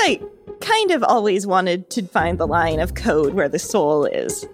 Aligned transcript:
I 0.00 0.20
kind 0.60 0.90
of 0.90 1.02
always 1.02 1.46
wanted 1.46 1.90
to 1.90 2.02
find 2.02 2.38
the 2.38 2.46
line 2.46 2.80
of 2.80 2.94
code 2.94 3.34
where 3.34 3.48
the 3.48 3.58
soul 3.58 4.04
is. 4.04 4.46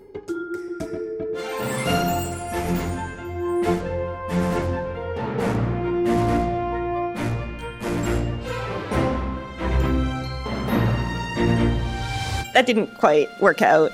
That 12.54 12.66
didn't 12.66 12.96
quite 12.98 13.28
work 13.40 13.62
out. 13.62 13.92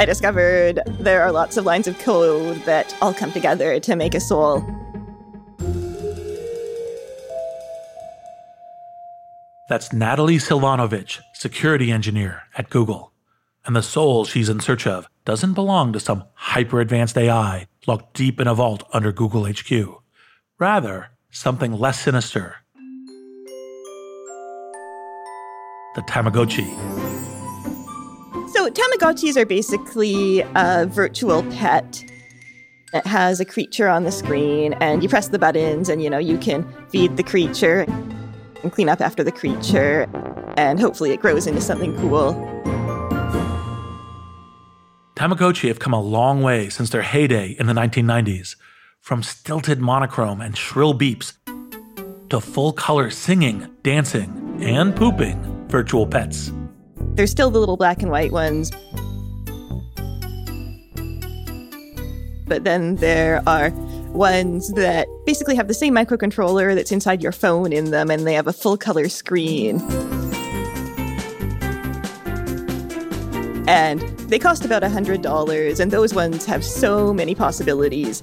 I 0.00 0.04
discovered 0.04 0.80
there 1.00 1.22
are 1.22 1.32
lots 1.32 1.56
of 1.56 1.64
lines 1.64 1.86
of 1.86 1.98
code 2.00 2.56
that 2.64 2.96
all 3.00 3.14
come 3.14 3.32
together 3.32 3.80
to 3.80 3.96
make 3.96 4.14
a 4.14 4.20
soul. 4.20 4.60
That's 9.68 9.92
Natalie 9.92 10.38
Silvanovich, 10.38 11.20
security 11.34 11.92
engineer 11.92 12.44
at 12.56 12.70
Google. 12.70 13.12
And 13.66 13.76
the 13.76 13.82
soul 13.82 14.24
she's 14.24 14.48
in 14.48 14.60
search 14.60 14.86
of 14.86 15.06
doesn't 15.26 15.52
belong 15.52 15.92
to 15.92 16.00
some 16.00 16.24
hyper 16.32 16.80
advanced 16.80 17.18
AI 17.18 17.66
locked 17.86 18.14
deep 18.14 18.40
in 18.40 18.46
a 18.46 18.54
vault 18.54 18.88
under 18.94 19.12
Google 19.12 19.44
HQ. 19.44 19.70
Rather, 20.58 21.10
something 21.30 21.72
less 21.72 22.00
sinister 22.00 22.56
the 25.94 26.02
Tamagotchi. 26.02 26.68
So, 28.50 28.70
Tamagotchis 28.70 29.36
are 29.36 29.46
basically 29.46 30.40
a 30.54 30.86
virtual 30.86 31.42
pet. 31.50 32.04
It 32.92 33.04
has 33.04 33.40
a 33.40 33.44
creature 33.44 33.88
on 33.88 34.04
the 34.04 34.12
screen, 34.12 34.74
and 34.74 35.02
you 35.02 35.08
press 35.08 35.28
the 35.28 35.38
buttons, 35.38 35.88
and 35.88 36.00
you 36.00 36.08
know, 36.08 36.18
you 36.18 36.38
can 36.38 36.66
feed 36.90 37.16
the 37.16 37.22
creature 37.22 37.84
and 38.62 38.72
clean 38.72 38.88
up 38.88 39.00
after 39.00 39.22
the 39.24 39.32
creature, 39.32 40.08
and 40.56 40.80
hopefully 40.80 41.10
it 41.10 41.20
grows 41.20 41.46
into 41.46 41.60
something 41.60 41.96
cool. 41.98 42.34
Tamagotchi 45.16 45.68
have 45.68 45.80
come 45.80 45.92
a 45.92 46.00
long 46.00 46.42
way 46.42 46.68
since 46.68 46.90
their 46.90 47.02
heyday 47.02 47.56
in 47.58 47.66
the 47.66 47.72
1990s, 47.72 48.56
from 49.00 49.22
stilted 49.22 49.80
monochrome 49.80 50.40
and 50.40 50.56
shrill 50.56 50.94
beeps 50.94 51.32
to 52.30 52.40
full 52.40 52.72
color 52.72 53.10
singing, 53.10 53.66
dancing, 53.82 54.58
and 54.60 54.94
pooping 54.94 55.66
virtual 55.68 56.06
pets. 56.06 56.52
There's 57.14 57.30
still 57.30 57.50
the 57.50 57.58
little 57.58 57.76
black 57.76 58.02
and 58.02 58.10
white 58.10 58.32
ones. 58.32 58.70
But 62.46 62.64
then 62.64 62.96
there 62.96 63.42
are 63.46 63.70
ones 64.18 64.72
that 64.74 65.08
basically 65.24 65.56
have 65.56 65.68
the 65.68 65.74
same 65.74 65.94
microcontroller 65.94 66.74
that's 66.74 66.92
inside 66.92 67.22
your 67.22 67.32
phone 67.32 67.72
in 67.72 67.90
them, 67.92 68.10
and 68.10 68.26
they 68.26 68.34
have 68.34 68.46
a 68.46 68.52
full 68.52 68.76
color 68.76 69.08
screen. 69.08 69.80
And 73.68 74.00
they 74.28 74.38
cost 74.38 74.64
about 74.64 74.82
$100, 74.82 75.80
and 75.80 75.90
those 75.90 76.12
ones 76.12 76.44
have 76.46 76.64
so 76.64 77.14
many 77.14 77.34
possibilities. 77.34 78.22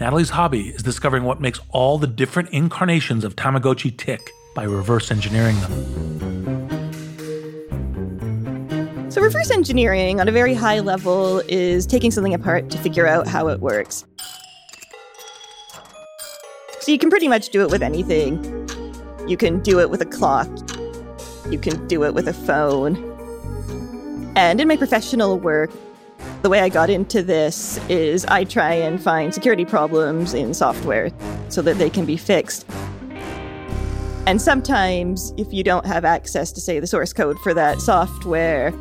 Natalie's 0.00 0.30
hobby 0.30 0.68
is 0.70 0.82
discovering 0.82 1.22
what 1.22 1.40
makes 1.40 1.60
all 1.70 1.98
the 1.98 2.06
different 2.06 2.50
incarnations 2.50 3.24
of 3.24 3.36
Tamagotchi 3.36 3.96
tick 3.96 4.30
by 4.54 4.64
reverse 4.64 5.10
engineering 5.10 5.58
them. 5.60 6.33
Reverse 9.24 9.50
engineering 9.50 10.20
on 10.20 10.28
a 10.28 10.32
very 10.32 10.52
high 10.52 10.80
level 10.80 11.38
is 11.48 11.86
taking 11.86 12.10
something 12.10 12.34
apart 12.34 12.68
to 12.68 12.76
figure 12.76 13.06
out 13.06 13.26
how 13.26 13.48
it 13.48 13.58
works. 13.58 14.04
So, 16.80 16.92
you 16.92 16.98
can 16.98 17.08
pretty 17.08 17.26
much 17.26 17.48
do 17.48 17.62
it 17.62 17.70
with 17.70 17.82
anything. 17.82 18.44
You 19.26 19.38
can 19.38 19.60
do 19.60 19.80
it 19.80 19.88
with 19.88 20.02
a 20.02 20.04
clock, 20.04 20.50
you 21.48 21.58
can 21.58 21.86
do 21.86 22.04
it 22.04 22.12
with 22.12 22.28
a 22.28 22.34
phone. 22.34 22.96
And 24.36 24.60
in 24.60 24.68
my 24.68 24.76
professional 24.76 25.38
work, 25.38 25.70
the 26.42 26.50
way 26.50 26.60
I 26.60 26.68
got 26.68 26.90
into 26.90 27.22
this 27.22 27.78
is 27.88 28.26
I 28.26 28.44
try 28.44 28.74
and 28.74 29.02
find 29.02 29.32
security 29.32 29.64
problems 29.64 30.34
in 30.34 30.52
software 30.52 31.10
so 31.48 31.62
that 31.62 31.78
they 31.78 31.88
can 31.88 32.04
be 32.04 32.18
fixed. 32.18 32.66
And 34.26 34.40
sometimes, 34.40 35.32
if 35.38 35.50
you 35.50 35.64
don't 35.64 35.86
have 35.86 36.04
access 36.04 36.52
to, 36.52 36.60
say, 36.60 36.78
the 36.78 36.86
source 36.86 37.14
code 37.14 37.38
for 37.38 37.54
that 37.54 37.80
software, 37.80 38.74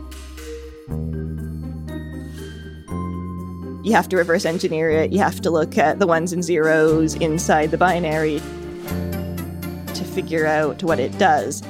you 3.84 3.92
have 3.92 4.08
to 4.10 4.18
reverse 4.18 4.46
engineer 4.46 4.90
it. 4.90 5.12
You 5.12 5.20
have 5.20 5.42
to 5.42 5.52
look 5.52 5.78
at 5.78 6.00
the 6.00 6.08
ones 6.08 6.32
and 6.32 6.44
zeros 6.44 7.16
inside 7.16 7.72
the 7.72 7.78
binary 7.78 8.40
to 9.94 10.04
figure 10.04 10.48
out 10.48 10.82
what 10.84 11.00
it 11.00 11.18
does. 11.18 11.62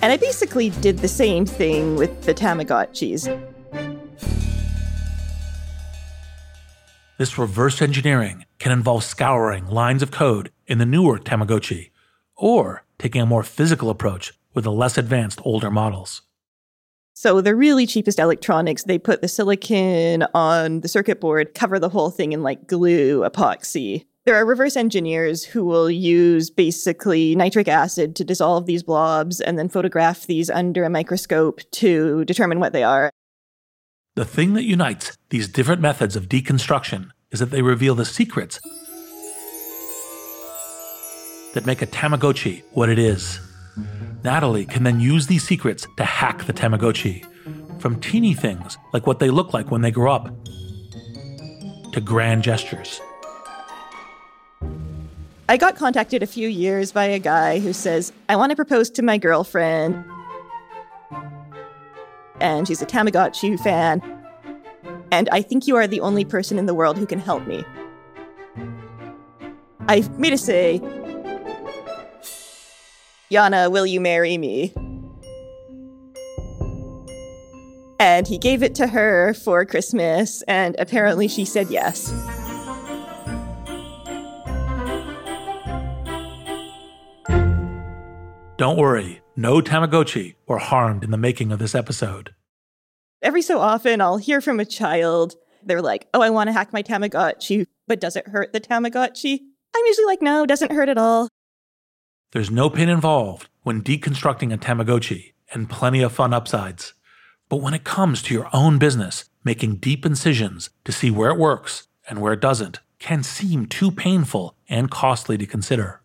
And 0.00 0.12
I 0.12 0.16
basically 0.16 0.70
did 0.70 0.98
the 0.98 1.08
same 1.08 1.44
thing 1.44 1.96
with 1.96 2.22
the 2.22 2.32
Tamagotchis. 2.32 3.26
This 7.18 7.36
reverse 7.36 7.82
engineering 7.82 8.46
can 8.58 8.72
involve 8.72 9.04
scouring 9.04 9.66
lines 9.66 10.02
of 10.02 10.10
code 10.10 10.52
in 10.66 10.78
the 10.78 10.86
newer 10.86 11.18
Tamagotchi, 11.18 11.90
or 12.36 12.84
taking 12.98 13.20
a 13.20 13.26
more 13.26 13.42
physical 13.42 13.90
approach 13.90 14.32
with 14.54 14.64
the 14.64 14.72
less 14.72 14.96
advanced 14.96 15.40
older 15.44 15.70
models. 15.70 16.22
So, 17.20 17.40
the 17.40 17.56
really 17.56 17.84
cheapest 17.84 18.20
electronics, 18.20 18.84
they 18.84 18.96
put 18.96 19.22
the 19.22 19.26
silicon 19.26 20.22
on 20.34 20.82
the 20.82 20.86
circuit 20.86 21.20
board, 21.20 21.52
cover 21.52 21.80
the 21.80 21.88
whole 21.88 22.10
thing 22.10 22.30
in 22.30 22.44
like 22.44 22.68
glue, 22.68 23.28
epoxy. 23.28 24.04
There 24.24 24.36
are 24.36 24.46
reverse 24.46 24.76
engineers 24.76 25.42
who 25.42 25.64
will 25.64 25.90
use 25.90 26.48
basically 26.48 27.34
nitric 27.34 27.66
acid 27.66 28.14
to 28.14 28.24
dissolve 28.24 28.66
these 28.66 28.84
blobs 28.84 29.40
and 29.40 29.58
then 29.58 29.68
photograph 29.68 30.26
these 30.26 30.48
under 30.48 30.84
a 30.84 30.90
microscope 30.90 31.60
to 31.72 32.24
determine 32.24 32.60
what 32.60 32.72
they 32.72 32.84
are. 32.84 33.10
The 34.14 34.24
thing 34.24 34.54
that 34.54 34.62
unites 34.62 35.18
these 35.30 35.48
different 35.48 35.80
methods 35.80 36.14
of 36.14 36.28
deconstruction 36.28 37.10
is 37.32 37.40
that 37.40 37.50
they 37.50 37.62
reveal 37.62 37.96
the 37.96 38.04
secrets 38.04 38.60
that 41.54 41.66
make 41.66 41.82
a 41.82 41.86
Tamagotchi 41.88 42.62
what 42.74 42.88
it 42.88 43.00
is. 43.00 43.40
Natalie 44.24 44.64
can 44.64 44.82
then 44.82 45.00
use 45.00 45.26
these 45.26 45.44
secrets 45.44 45.86
to 45.96 46.04
hack 46.04 46.44
the 46.44 46.52
Tamagotchi, 46.52 47.24
from 47.80 48.00
teeny 48.00 48.34
things 48.34 48.76
like 48.92 49.06
what 49.06 49.18
they 49.18 49.30
look 49.30 49.54
like 49.54 49.70
when 49.70 49.80
they 49.80 49.90
grow 49.90 50.12
up, 50.12 50.28
to 51.92 52.00
grand 52.00 52.42
gestures. 52.42 53.00
I 55.48 55.56
got 55.56 55.76
contacted 55.76 56.22
a 56.22 56.26
few 56.26 56.48
years 56.48 56.92
by 56.92 57.04
a 57.04 57.18
guy 57.18 57.58
who 57.58 57.72
says, 57.72 58.12
I 58.28 58.36
want 58.36 58.50
to 58.50 58.56
propose 58.56 58.90
to 58.90 59.02
my 59.02 59.16
girlfriend 59.16 60.04
and 62.40 62.66
she's 62.66 62.82
a 62.82 62.86
Tamagotchi 62.86 63.58
fan. 63.60 64.02
And 65.10 65.28
I 65.30 65.42
think 65.42 65.66
you 65.66 65.76
are 65.76 65.86
the 65.86 66.00
only 66.00 66.24
person 66.24 66.58
in 66.58 66.66
the 66.66 66.74
world 66.74 66.98
who 66.98 67.06
can 67.06 67.18
help 67.18 67.46
me. 67.46 67.64
I 69.88 70.00
made 70.18 70.34
a 70.34 70.38
say, 70.38 70.80
Yana, 73.30 73.70
will 73.70 73.86
you 73.86 74.00
marry 74.00 74.38
me? 74.38 74.72
And 78.00 78.26
he 78.26 78.38
gave 78.38 78.62
it 78.62 78.74
to 78.76 78.86
her 78.86 79.34
for 79.34 79.66
Christmas, 79.66 80.42
and 80.42 80.76
apparently 80.78 81.28
she 81.28 81.44
said 81.44 81.68
yes. 81.68 82.10
Don't 88.56 88.76
worry, 88.76 89.20
no 89.36 89.60
Tamagotchi 89.60 90.34
were 90.46 90.58
harmed 90.58 91.04
in 91.04 91.10
the 91.10 91.16
making 91.16 91.52
of 91.52 91.58
this 91.58 91.74
episode. 91.74 92.34
Every 93.20 93.42
so 93.42 93.58
often, 93.58 94.00
I'll 94.00 94.16
hear 94.16 94.40
from 94.40 94.58
a 94.58 94.64
child. 94.64 95.34
They're 95.62 95.82
like, 95.82 96.08
oh, 96.14 96.22
I 96.22 96.30
want 96.30 96.48
to 96.48 96.52
hack 96.52 96.72
my 96.72 96.82
Tamagotchi, 96.82 97.66
but 97.86 98.00
does 98.00 98.16
it 98.16 98.28
hurt 98.28 98.52
the 98.52 98.60
Tamagotchi? 98.60 99.40
I'm 99.76 99.86
usually 99.86 100.06
like, 100.06 100.22
no, 100.22 100.46
doesn't 100.46 100.72
hurt 100.72 100.88
at 100.88 100.98
all. 100.98 101.28
There's 102.32 102.50
no 102.50 102.68
pain 102.68 102.90
involved 102.90 103.48
when 103.62 103.82
deconstructing 103.82 104.52
a 104.52 104.58
Tamagotchi 104.58 105.32
and 105.54 105.70
plenty 105.70 106.02
of 106.02 106.12
fun 106.12 106.34
upsides. 106.34 106.92
But 107.48 107.62
when 107.62 107.72
it 107.72 107.84
comes 107.84 108.22
to 108.22 108.34
your 108.34 108.50
own 108.52 108.78
business, 108.78 109.24
making 109.44 109.76
deep 109.76 110.04
incisions 110.04 110.68
to 110.84 110.92
see 110.92 111.10
where 111.10 111.30
it 111.30 111.38
works 111.38 111.88
and 112.06 112.20
where 112.20 112.34
it 112.34 112.40
doesn't 112.40 112.80
can 112.98 113.22
seem 113.22 113.64
too 113.64 113.90
painful 113.90 114.54
and 114.68 114.90
costly 114.90 115.38
to 115.38 115.46
consider. 115.46 116.02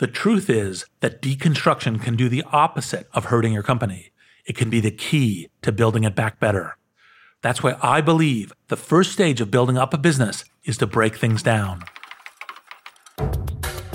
The 0.00 0.08
truth 0.08 0.50
is 0.50 0.86
that 0.98 1.22
deconstruction 1.22 2.02
can 2.02 2.16
do 2.16 2.28
the 2.28 2.42
opposite 2.50 3.08
of 3.12 3.26
hurting 3.26 3.52
your 3.52 3.62
company. 3.62 4.10
It 4.44 4.56
can 4.56 4.70
be 4.70 4.80
the 4.80 4.90
key 4.90 5.50
to 5.62 5.70
building 5.70 6.02
it 6.02 6.16
back 6.16 6.40
better. 6.40 6.76
That's 7.42 7.62
why 7.62 7.76
I 7.80 8.00
believe 8.00 8.52
the 8.66 8.76
first 8.76 9.12
stage 9.12 9.40
of 9.40 9.52
building 9.52 9.78
up 9.78 9.94
a 9.94 9.98
business 9.98 10.44
is 10.64 10.78
to 10.78 10.86
break 10.88 11.14
things 11.14 11.44
down. 11.44 11.84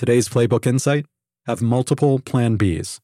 Today's 0.00 0.30
Playbook 0.30 0.66
Insight 0.66 1.04
have 1.46 1.60
multiple 1.60 2.20
Plan 2.20 2.56
Bs. 2.56 3.00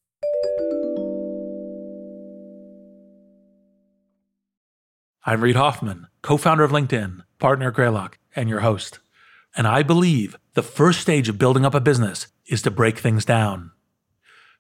I'm 5.27 5.43
Reid 5.43 5.57
Hoffman, 5.57 6.07
co 6.23 6.39
founder 6.39 6.65
of 6.65 6.71
LinkedIn, 6.71 7.21
partner 7.39 7.69
at 7.69 7.75
Greylock, 7.75 8.17
and 8.35 8.49
your 8.49 8.61
host. 8.61 9.01
And 9.55 9.67
I 9.67 9.83
believe 9.83 10.39
the 10.55 10.63
first 10.63 11.03
stage 11.03 11.29
of 11.29 11.37
building 11.37 11.67
up 11.67 11.75
a 11.75 11.81
business 11.81 12.29
is 12.47 12.63
to 12.63 12.71
break 12.71 12.99
things 12.99 13.27
down. 13.27 13.73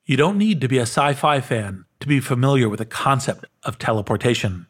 You 0.04 0.18
don't 0.18 0.36
need 0.36 0.60
to 0.60 0.68
be 0.68 0.76
a 0.76 0.82
sci 0.82 1.14
fi 1.14 1.40
fan 1.40 1.86
to 2.00 2.06
be 2.06 2.20
familiar 2.20 2.68
with 2.68 2.80
the 2.80 2.84
concept 2.84 3.46
of 3.62 3.78
teleportation. 3.78 4.66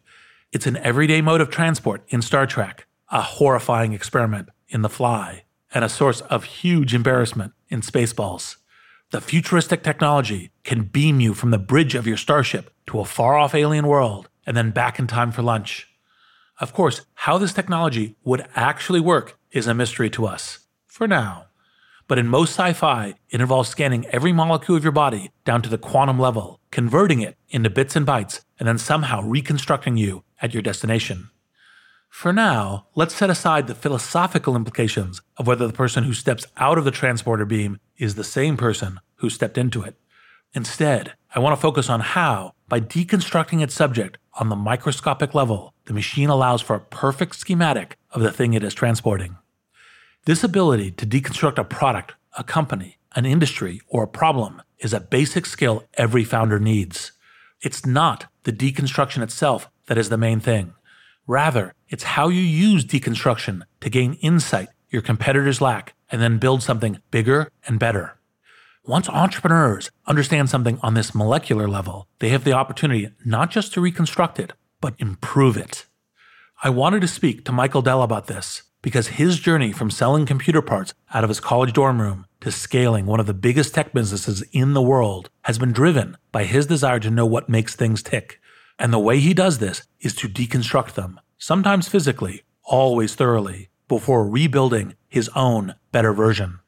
It's 0.53 0.69
an 0.69 0.77
everyday 0.77 1.21
mode 1.21 1.41
of 1.41 1.51
transport 1.51 2.05
in 2.11 2.23
Star 2.23 2.47
Trek, 2.47 2.87
a 3.11 3.23
horrifying 3.23 3.93
experiment 3.93 4.51
in 4.69 4.83
The 4.83 4.89
Fly, 4.89 5.43
and 5.75 5.85
a 5.85 5.89
source 5.89 6.21
of 6.21 6.45
huge 6.45 6.95
embarrassment 6.95 7.53
in 7.69 7.81
Spaceballs. 7.81 8.57
The 9.11 9.21
futuristic 9.21 9.83
technology 9.83 10.51
can 10.65 10.83
beam 10.83 11.21
you 11.21 11.33
from 11.33 11.51
the 11.51 11.59
bridge 11.59 11.95
of 11.95 12.07
your 12.07 12.17
starship 12.17 12.73
to 12.89 13.01
a 13.01 13.05
far 13.05 13.37
off 13.37 13.55
alien 13.55 13.87
world 13.87 14.29
and 14.45 14.57
then 14.57 14.71
back 14.71 14.99
in 14.99 15.07
time 15.07 15.33
for 15.33 15.43
lunch. 15.43 15.89
Of 16.61 16.73
course, 16.73 17.03
how 17.15 17.39
this 17.39 17.53
technology 17.53 18.17
would 18.25 18.47
actually 18.55 19.01
work 19.01 19.39
is 19.53 19.67
a 19.67 19.75
mystery 19.75 20.11
to 20.11 20.27
us, 20.27 20.61
for 20.87 21.07
now. 21.07 21.47
But 22.09 22.19
in 22.19 22.29
most 22.29 22.51
sci 22.51 22.73
fi, 22.73 23.15
it 23.31 23.41
involves 23.41 23.69
scanning 23.69 24.07
every 24.07 24.33
molecule 24.33 24.77
of 24.77 24.85
your 24.85 24.93
body 24.93 25.33
down 25.45 25.62
to 25.62 25.69
the 25.69 25.79
quantum 25.79 26.19
level, 26.19 26.61
converting 26.71 27.21
it 27.21 27.37
into 27.49 27.69
bits 27.69 27.97
and 27.97 28.07
bytes, 28.07 28.43
and 28.59 28.67
then 28.67 28.79
somehow 28.79 29.23
reconstructing 29.23 29.97
you 29.97 30.23
at 30.41 30.55
your 30.55 30.62
destination. 30.62 31.31
For 32.17 32.33
now, 32.33 32.87
let's 32.95 33.15
set 33.15 33.29
aside 33.29 33.67
the 33.67 33.75
philosophical 33.75 34.57
implications 34.57 35.21
of 35.37 35.47
whether 35.47 35.67
the 35.67 35.73
person 35.75 36.05
who 36.05 36.15
steps 36.15 36.47
out 36.57 36.79
of 36.79 36.87
the 36.87 36.91
transporter 36.91 37.45
beam 37.45 37.79
is 37.99 38.15
the 38.15 38.25
same 38.25 38.57
person 38.57 39.01
who 39.17 39.29
stepped 39.29 39.59
into 39.59 39.83
it. 39.83 39.97
Instead, 40.55 41.13
I 41.35 41.41
want 41.41 41.55
to 41.55 41.61
focus 41.61 41.91
on 41.91 42.01
how, 42.01 42.55
by 42.71 42.81
deconstructing 42.81 43.63
its 43.63 43.75
subject 43.75 44.17
on 44.41 44.49
the 44.49 44.57
microscopic 44.57 45.35
level, 45.35 45.75
the 45.85 45.93
machine 45.93 46.31
allows 46.31 46.63
for 46.63 46.75
a 46.75 46.81
perfect 46.81 47.37
schematic 47.37 47.99
of 48.13 48.23
the 48.23 48.33
thing 48.33 48.55
it 48.55 48.65
is 48.65 48.73
transporting. 48.73 49.37
This 50.25 50.43
ability 50.43 50.93
to 50.93 51.07
deconstruct 51.07 51.59
a 51.59 51.64
product, 51.64 52.14
a 52.38 52.43
company, 52.43 52.97
an 53.14 53.26
industry, 53.26 53.83
or 53.88 54.05
a 54.05 54.09
problem 54.09 54.62
is 54.79 54.95
a 54.95 55.00
basic 55.00 55.45
skill 55.45 55.85
every 55.99 56.25
founder 56.25 56.59
needs. 56.59 57.12
It's 57.61 57.85
not 57.85 58.25
the 58.45 58.55
deconstruction 58.55 59.23
itself 59.23 59.69
that 59.85 59.99
is 59.99 60.09
the 60.09 60.17
main 60.17 60.40
thing. 60.40 60.73
Rather, 61.26 61.75
it's 61.88 62.04
how 62.04 62.28
you 62.28 62.40
use 62.40 62.85
deconstruction 62.85 63.62
to 63.80 63.90
gain 63.90 64.14
insight 64.14 64.68
your 64.88 65.02
competitors 65.02 65.61
lack 65.61 65.95
and 66.11 66.23
then 66.23 66.38
build 66.38 66.62
something 66.62 67.00
bigger 67.11 67.50
and 67.66 67.78
better. 67.78 68.18
Once 68.85 69.09
entrepreneurs 69.09 69.90
understand 70.06 70.49
something 70.49 70.78
on 70.80 70.95
this 70.95 71.14
molecular 71.14 71.66
level, 71.66 72.06
they 72.21 72.28
have 72.28 72.45
the 72.45 72.52
opportunity 72.52 73.09
not 73.25 73.50
just 73.50 73.73
to 73.73 73.80
reconstruct 73.80 74.38
it, 74.38 74.52
but 74.80 74.95
improve 74.99 75.56
it. 75.56 75.87
I 76.62 76.71
wanted 76.71 77.00
to 77.00 77.09
speak 77.09 77.45
to 77.45 77.52
Michael 77.52 77.83
Dell 77.83 78.02
about 78.02 78.28
this 78.28 78.62
because 78.83 79.09
his 79.09 79.40
journey 79.40 79.73
from 79.73 79.90
selling 79.90 80.25
computer 80.25 80.62
parts 80.62 80.95
out 81.12 81.25
of 81.25 81.28
his 81.28 81.40
college 81.40 81.73
dorm 81.73 82.00
room 82.00 82.26
to 82.40 82.52
scaling 82.52 83.06
one 83.06 83.18
of 83.18 83.26
the 83.26 83.35
biggest 83.35 83.75
tech 83.75 83.92
businesses 83.92 84.42
in 84.52 84.73
the 84.73 84.83
world 84.83 85.28
has 85.42 85.59
been 85.59 85.73
driven 85.73 86.16
by 86.30 86.45
his 86.45 86.66
desire 86.66 87.00
to 87.00 87.11
know 87.11 87.26
what 87.26 87.49
makes 87.49 87.75
things 87.75 88.02
tick. 88.02 88.40
And 88.78 88.92
the 88.92 88.99
way 88.99 89.21
he 89.21 89.35
does 89.35 89.59
this 89.59 89.83
is 90.00 90.14
to 90.16 90.28
deconstruct 90.28 90.95
them, 90.95 91.21
sometimes 91.38 91.88
physically, 91.88 92.42
always 92.64 93.14
thoroughly, 93.14 93.68
before 93.88 94.28
rebuilding 94.28 94.95
his 95.09 95.30
own 95.35 95.75
better 95.92 96.12
version. 96.12 96.61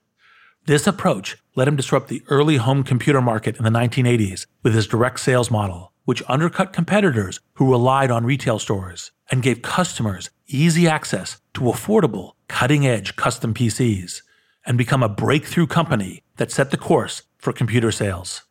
This 0.67 0.87
approach 0.87 1.39
let 1.57 1.67
him 1.69 1.77
disrupt 1.77 2.09
the 2.09 2.23
early 2.29 2.57
home 2.57 2.85
computer 2.85 3.21
market 3.21 3.57
in 3.57 3.65
the 3.65 3.71
1980s 3.71 4.47
with 4.63 4.75
his 4.75 4.87
direct 4.87 5.21
sales 5.21 5.51
model, 5.51 5.93
which 6.05 6.23
undercut 6.29 6.73
competitors 6.73 7.41
who 7.55 7.71
relied 7.71 8.11
on 8.11 8.25
retail 8.25 8.59
stores 8.59 9.11
and 9.31 9.43
gave 9.43 9.63
customers 9.63 10.31
easy 10.47 10.87
access 10.87 11.41
to 11.55 11.63
affordable, 11.63 12.33
cutting 12.49 12.87
edge 12.87 13.17
custom 13.17 13.53
PCs, 13.53 14.23
and 14.67 14.79
become 14.79 15.03
a 15.03 15.09
breakthrough 15.09 15.67
company 15.67 16.23
that 16.37 16.53
set 16.53 16.71
the 16.71 16.77
course 16.77 17.23
for 17.39 17.53
computer 17.53 17.91
sales. 17.91 18.43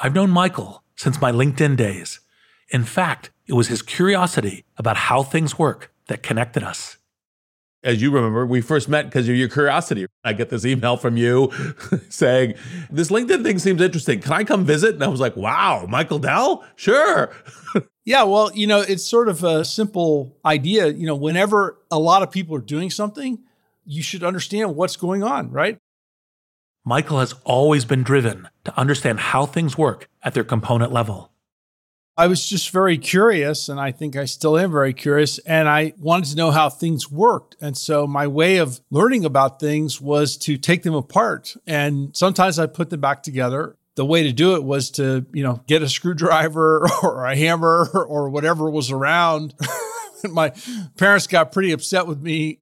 I've 0.00 0.14
known 0.14 0.30
Michael 0.30 0.84
since 0.96 1.20
my 1.20 1.32
LinkedIn 1.32 1.76
days. 1.76 2.20
In 2.70 2.84
fact, 2.84 3.30
it 3.46 3.54
was 3.54 3.68
his 3.68 3.82
curiosity 3.82 4.64
about 4.76 4.96
how 4.96 5.22
things 5.22 5.58
work 5.58 5.92
that 6.08 6.22
connected 6.22 6.62
us. 6.62 6.96
As 7.84 8.02
you 8.02 8.10
remember, 8.10 8.44
we 8.44 8.60
first 8.60 8.88
met 8.88 9.06
because 9.06 9.28
of 9.28 9.36
your 9.36 9.48
curiosity. 9.48 10.06
I 10.24 10.32
get 10.32 10.50
this 10.50 10.64
email 10.64 10.96
from 10.96 11.16
you 11.16 11.52
saying, 12.08 12.54
This 12.90 13.08
LinkedIn 13.08 13.44
thing 13.44 13.58
seems 13.58 13.80
interesting. 13.80 14.20
Can 14.20 14.32
I 14.32 14.42
come 14.42 14.64
visit? 14.64 14.94
And 14.94 15.04
I 15.04 15.08
was 15.08 15.20
like, 15.20 15.36
Wow, 15.36 15.86
Michael 15.88 16.18
Dell? 16.18 16.64
Sure. 16.76 17.30
Yeah, 18.08 18.22
well, 18.22 18.50
you 18.54 18.66
know, 18.66 18.80
it's 18.80 19.04
sort 19.04 19.28
of 19.28 19.44
a 19.44 19.66
simple 19.66 20.34
idea. 20.42 20.86
You 20.86 21.06
know, 21.06 21.14
whenever 21.14 21.76
a 21.90 21.98
lot 21.98 22.22
of 22.22 22.30
people 22.30 22.56
are 22.56 22.60
doing 22.60 22.88
something, 22.88 23.38
you 23.84 24.02
should 24.02 24.24
understand 24.24 24.74
what's 24.74 24.96
going 24.96 25.22
on, 25.22 25.50
right? 25.50 25.76
Michael 26.86 27.20
has 27.20 27.34
always 27.44 27.84
been 27.84 28.02
driven 28.02 28.48
to 28.64 28.74
understand 28.78 29.20
how 29.20 29.44
things 29.44 29.76
work 29.76 30.08
at 30.22 30.32
their 30.32 30.42
component 30.42 30.90
level. 30.90 31.32
I 32.18 32.26
was 32.26 32.48
just 32.48 32.70
very 32.70 32.98
curious, 32.98 33.68
and 33.68 33.78
I 33.78 33.92
think 33.92 34.16
I 34.16 34.24
still 34.24 34.58
am 34.58 34.72
very 34.72 34.92
curious, 34.92 35.38
and 35.38 35.68
I 35.68 35.92
wanted 36.00 36.30
to 36.30 36.36
know 36.36 36.50
how 36.50 36.68
things 36.68 37.08
worked. 37.08 37.54
And 37.60 37.78
so 37.78 38.08
my 38.08 38.26
way 38.26 38.56
of 38.56 38.80
learning 38.90 39.24
about 39.24 39.60
things 39.60 40.00
was 40.00 40.36
to 40.38 40.58
take 40.58 40.82
them 40.82 40.96
apart. 40.96 41.54
And 41.64 42.16
sometimes 42.16 42.58
I 42.58 42.66
put 42.66 42.90
them 42.90 43.00
back 43.00 43.22
together. 43.22 43.76
The 43.94 44.04
way 44.04 44.24
to 44.24 44.32
do 44.32 44.56
it 44.56 44.64
was 44.64 44.90
to, 44.92 45.26
you 45.32 45.44
know, 45.44 45.62
get 45.68 45.82
a 45.82 45.88
screwdriver 45.88 46.88
or 47.04 47.24
a 47.24 47.36
hammer 47.36 47.88
or 47.94 48.28
whatever 48.30 48.68
was 48.68 48.90
around. 48.90 49.54
my 50.28 50.52
parents 50.96 51.28
got 51.28 51.52
pretty 51.52 51.70
upset 51.70 52.08
with 52.08 52.20
me 52.20 52.58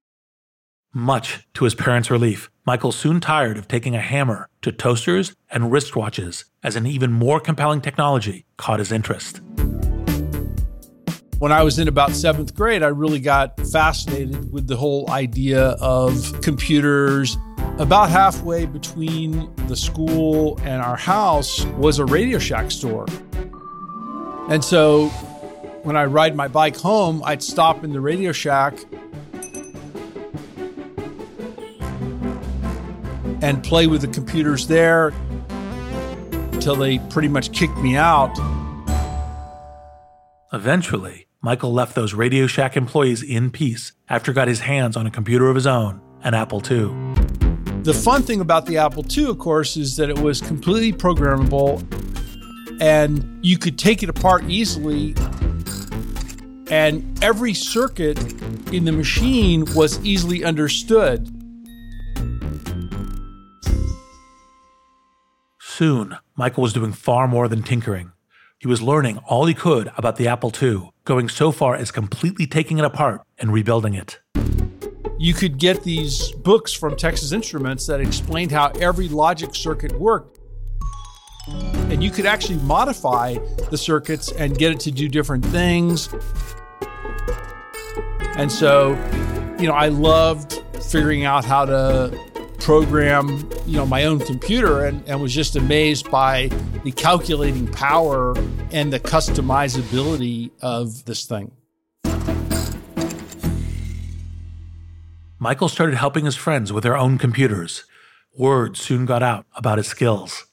much 0.97 1.47
to 1.53 1.63
his 1.63 1.75
parents' 1.75 2.11
relief, 2.11 2.49
Michael 2.65 2.91
soon 2.91 3.21
tired 3.21 3.57
of 3.57 3.67
taking 3.67 3.95
a 3.95 4.01
hammer 4.01 4.49
to 4.63 4.71
toasters 4.71 5.33
and 5.49 5.71
wristwatches 5.71 6.45
as 6.63 6.75
an 6.75 6.85
even 6.85 7.13
more 7.13 7.39
compelling 7.39 7.79
technology 7.79 8.45
caught 8.57 8.79
his 8.79 8.91
interest. 8.91 9.39
When 11.39 11.51
I 11.51 11.61
was 11.61 11.77
in 11.77 11.87
about 11.87 12.11
seventh 12.11 12.55
grade, 12.55 12.81
I 12.81 12.87
really 12.87 13.19
got 13.19 13.59
fascinated 13.67 14.51
with 14.51 14.67
the 14.67 14.75
whole 14.75 15.09
idea 15.11 15.69
of 15.79 16.41
computers. 16.41 17.37
About 17.77 18.09
halfway 18.09 18.65
between 18.65 19.53
the 19.67 19.75
school 19.75 20.59
and 20.63 20.81
our 20.81 20.97
house 20.97 21.63
was 21.77 21.99
a 21.99 22.05
Radio 22.05 22.39
Shack 22.39 22.71
store. 22.71 23.05
And 24.49 24.65
so 24.65 25.09
when 25.83 25.95
I 25.95 26.05
ride 26.05 26.35
my 26.35 26.47
bike 26.47 26.75
home, 26.75 27.21
I'd 27.23 27.43
stop 27.43 27.83
in 27.83 27.93
the 27.93 28.01
Radio 28.01 28.31
Shack 28.31 28.73
and 33.41 33.63
play 33.63 33.87
with 33.87 34.01
the 34.01 34.07
computers 34.07 34.67
there 34.67 35.13
until 36.51 36.75
they 36.75 36.99
pretty 36.99 37.27
much 37.27 37.51
kicked 37.51 37.77
me 37.77 37.95
out. 37.95 38.35
Eventually, 40.53 41.27
Michael 41.41 41.71
left 41.71 41.93
those 41.93 42.13
Radio 42.13 42.47
Shack 42.47 42.75
employees 42.75 43.21
in 43.21 43.51
peace 43.51 43.91
after 44.09 44.33
got 44.33 44.47
his 44.47 44.61
hands 44.61 44.97
on 44.97 45.05
a 45.05 45.11
computer 45.11 45.49
of 45.49 45.55
his 45.55 45.67
own, 45.67 46.01
an 46.23 46.33
Apple 46.33 46.59
II. 46.59 46.87
The 47.83 47.93
fun 47.93 48.23
thing 48.23 48.41
about 48.41 48.65
the 48.65 48.77
Apple 48.77 49.05
II, 49.09 49.29
of 49.29 49.39
course, 49.39 49.77
is 49.77 49.95
that 49.97 50.09
it 50.09 50.17
was 50.17 50.41
completely 50.41 50.91
programmable 50.91 51.83
and 52.81 53.39
you 53.45 53.57
could 53.57 53.77
take 53.77 54.03
it 54.03 54.09
apart 54.09 54.43
easily. 54.45 55.15
And 56.69 57.23
every 57.23 57.53
circuit 57.53 58.17
in 58.73 58.85
the 58.85 58.91
machine 58.91 59.65
was 59.73 60.03
easily 60.03 60.43
understood. 60.43 61.31
Soon, 65.77 66.17
Michael 66.35 66.63
was 66.63 66.73
doing 66.73 66.91
far 66.91 67.27
more 67.27 67.47
than 67.47 67.61
tinkering. 67.61 68.11
He 68.57 68.67
was 68.67 68.81
learning 68.81 69.19
all 69.27 69.45
he 69.45 69.53
could 69.53 69.91
about 69.95 70.15
the 70.15 70.27
Apple 70.27 70.51
II, 70.59 70.89
going 71.05 71.29
so 71.29 71.51
far 71.51 71.75
as 71.75 71.91
completely 71.91 72.47
taking 72.47 72.79
it 72.79 72.83
apart 72.83 73.21
and 73.37 73.53
rebuilding 73.53 73.93
it. 73.93 74.19
You 75.19 75.35
could 75.35 75.59
get 75.59 75.83
these 75.83 76.31
books 76.31 76.73
from 76.73 76.95
Texas 76.95 77.31
Instruments 77.31 77.85
that 77.85 78.01
explained 78.01 78.51
how 78.51 78.69
every 78.81 79.07
logic 79.07 79.53
circuit 79.53 79.91
worked. 79.99 80.39
And 81.91 82.03
you 82.03 82.09
could 82.09 82.25
actually 82.25 82.57
modify 82.63 83.35
the 83.69 83.77
circuits 83.77 84.31
and 84.31 84.57
get 84.57 84.71
it 84.71 84.79
to 84.79 84.89
do 84.89 85.07
different 85.07 85.45
things. 85.45 86.09
And 88.35 88.51
so, 88.51 88.93
you 89.59 89.67
know, 89.67 89.75
I 89.75 89.89
loved 89.89 90.59
figuring 90.81 91.23
out 91.23 91.45
how 91.45 91.65
to 91.65 92.19
program, 92.59 93.49
you 93.65 93.77
know, 93.77 93.85
my 93.85 94.05
own 94.05 94.19
computer 94.19 94.85
and, 94.85 95.07
and 95.07 95.21
was 95.21 95.33
just 95.33 95.55
amazed 95.55 96.09
by 96.11 96.49
the 96.83 96.91
calculating 96.91 97.67
power 97.67 98.35
and 98.71 98.91
the 98.91 98.99
customizability 98.99 100.51
of 100.61 101.05
this 101.05 101.25
thing. 101.25 101.51
Michael 105.39 105.69
started 105.69 105.95
helping 105.95 106.25
his 106.25 106.35
friends 106.35 106.73
with 106.73 106.83
their 106.83 106.97
own 106.97 107.17
computers. 107.17 107.85
Word 108.37 108.75
soon 108.75 109.05
got 109.05 109.21
out 109.21 109.45
about 109.55 109.77
his 109.77 109.87
skills. 109.87 110.45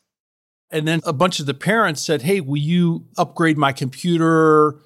And 0.70 0.86
then 0.86 1.00
a 1.04 1.12
bunch 1.12 1.40
of 1.40 1.46
the 1.46 1.54
parents 1.54 2.04
said, 2.04 2.22
Hey, 2.22 2.40
will 2.40 2.58
you 2.58 3.06
upgrade 3.16 3.56
my 3.56 3.72
computer? 3.72 4.76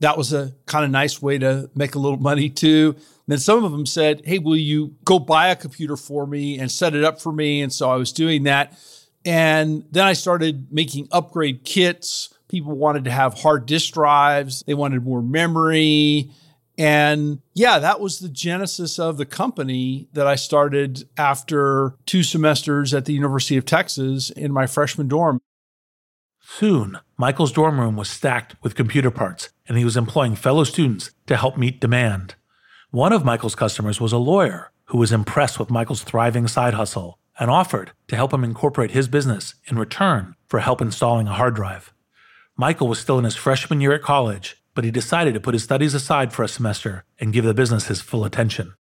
That 0.00 0.16
was 0.16 0.32
a 0.32 0.54
kind 0.66 0.84
of 0.84 0.90
nice 0.90 1.20
way 1.20 1.38
to 1.38 1.70
make 1.74 1.94
a 1.94 1.98
little 1.98 2.18
money 2.18 2.48
too 2.48 2.96
then 3.26 3.38
some 3.38 3.64
of 3.64 3.72
them 3.72 3.86
said, 3.86 4.22
Hey, 4.24 4.38
will 4.38 4.56
you 4.56 4.94
go 5.04 5.18
buy 5.18 5.48
a 5.48 5.56
computer 5.56 5.96
for 5.96 6.26
me 6.26 6.58
and 6.58 6.70
set 6.70 6.94
it 6.94 7.04
up 7.04 7.20
for 7.20 7.32
me? 7.32 7.62
And 7.62 7.72
so 7.72 7.90
I 7.90 7.96
was 7.96 8.12
doing 8.12 8.44
that. 8.44 8.78
And 9.24 9.84
then 9.90 10.04
I 10.04 10.12
started 10.12 10.70
making 10.70 11.08
upgrade 11.10 11.64
kits. 11.64 12.34
People 12.48 12.76
wanted 12.76 13.04
to 13.04 13.10
have 13.10 13.34
hard 13.34 13.66
disk 13.66 13.94
drives, 13.94 14.62
they 14.66 14.74
wanted 14.74 15.02
more 15.02 15.22
memory. 15.22 16.30
And 16.76 17.40
yeah, 17.54 17.78
that 17.78 18.00
was 18.00 18.18
the 18.18 18.28
genesis 18.28 18.98
of 18.98 19.16
the 19.16 19.26
company 19.26 20.08
that 20.12 20.26
I 20.26 20.34
started 20.34 21.08
after 21.16 21.94
two 22.04 22.22
semesters 22.22 22.92
at 22.92 23.04
the 23.04 23.12
University 23.12 23.56
of 23.56 23.64
Texas 23.64 24.30
in 24.30 24.52
my 24.52 24.66
freshman 24.66 25.08
dorm. 25.08 25.40
Soon, 26.40 26.98
Michael's 27.16 27.52
dorm 27.52 27.80
room 27.80 27.96
was 27.96 28.10
stacked 28.10 28.56
with 28.62 28.74
computer 28.74 29.10
parts, 29.10 29.50
and 29.66 29.78
he 29.78 29.84
was 29.84 29.96
employing 29.96 30.34
fellow 30.34 30.64
students 30.64 31.10
to 31.26 31.36
help 31.36 31.56
meet 31.56 31.80
demand. 31.80 32.34
One 32.94 33.12
of 33.12 33.24
Michael's 33.24 33.56
customers 33.56 34.00
was 34.00 34.12
a 34.12 34.18
lawyer 34.18 34.70
who 34.84 34.98
was 34.98 35.10
impressed 35.10 35.58
with 35.58 35.68
Michael's 35.68 36.04
thriving 36.04 36.46
side 36.46 36.74
hustle 36.74 37.18
and 37.40 37.50
offered 37.50 37.90
to 38.06 38.14
help 38.14 38.32
him 38.32 38.44
incorporate 38.44 38.92
his 38.92 39.08
business 39.08 39.56
in 39.66 39.80
return 39.80 40.36
for 40.46 40.60
help 40.60 40.80
installing 40.80 41.26
a 41.26 41.32
hard 41.32 41.56
drive. 41.56 41.92
Michael 42.56 42.86
was 42.86 43.00
still 43.00 43.18
in 43.18 43.24
his 43.24 43.34
freshman 43.34 43.80
year 43.80 43.94
at 43.94 44.02
college, 44.02 44.62
but 44.76 44.84
he 44.84 44.92
decided 44.92 45.34
to 45.34 45.40
put 45.40 45.54
his 45.54 45.64
studies 45.64 45.92
aside 45.92 46.32
for 46.32 46.44
a 46.44 46.48
semester 46.48 47.02
and 47.18 47.32
give 47.32 47.44
the 47.44 47.52
business 47.52 47.88
his 47.88 48.00
full 48.00 48.24
attention. 48.24 48.74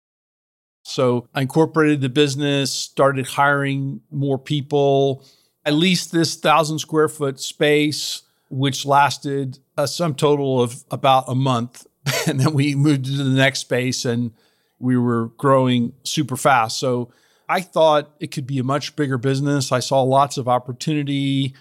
So 0.83 1.27
I 1.33 1.41
incorporated 1.41 2.01
the 2.01 2.09
business, 2.09 2.71
started 2.71 3.25
hiring 3.25 4.01
more 4.11 4.37
people. 4.37 5.25
I 5.65 5.71
leased 5.71 6.11
this 6.11 6.35
thousand 6.35 6.77
square 6.77 7.09
foot 7.09 7.39
space, 7.39 8.21
which 8.51 8.85
lasted 8.85 9.57
a 9.75 9.87
sum 9.87 10.13
total 10.13 10.61
of 10.61 10.83
about 10.91 11.23
a 11.27 11.33
month. 11.33 11.87
and 12.27 12.39
then 12.39 12.53
we 12.53 12.75
moved 12.75 13.05
to 13.05 13.11
the 13.11 13.23
next 13.23 13.59
space 13.59 14.05
and 14.05 14.31
we 14.79 14.97
were 14.97 15.27
growing 15.37 15.93
super 16.03 16.35
fast. 16.35 16.79
So 16.79 17.11
I 17.47 17.61
thought 17.61 18.11
it 18.19 18.31
could 18.31 18.47
be 18.47 18.59
a 18.59 18.63
much 18.63 18.95
bigger 18.95 19.17
business. 19.17 19.71
I 19.71 19.79
saw 19.79 20.01
lots 20.01 20.37
of 20.37 20.47
opportunity, 20.47 21.53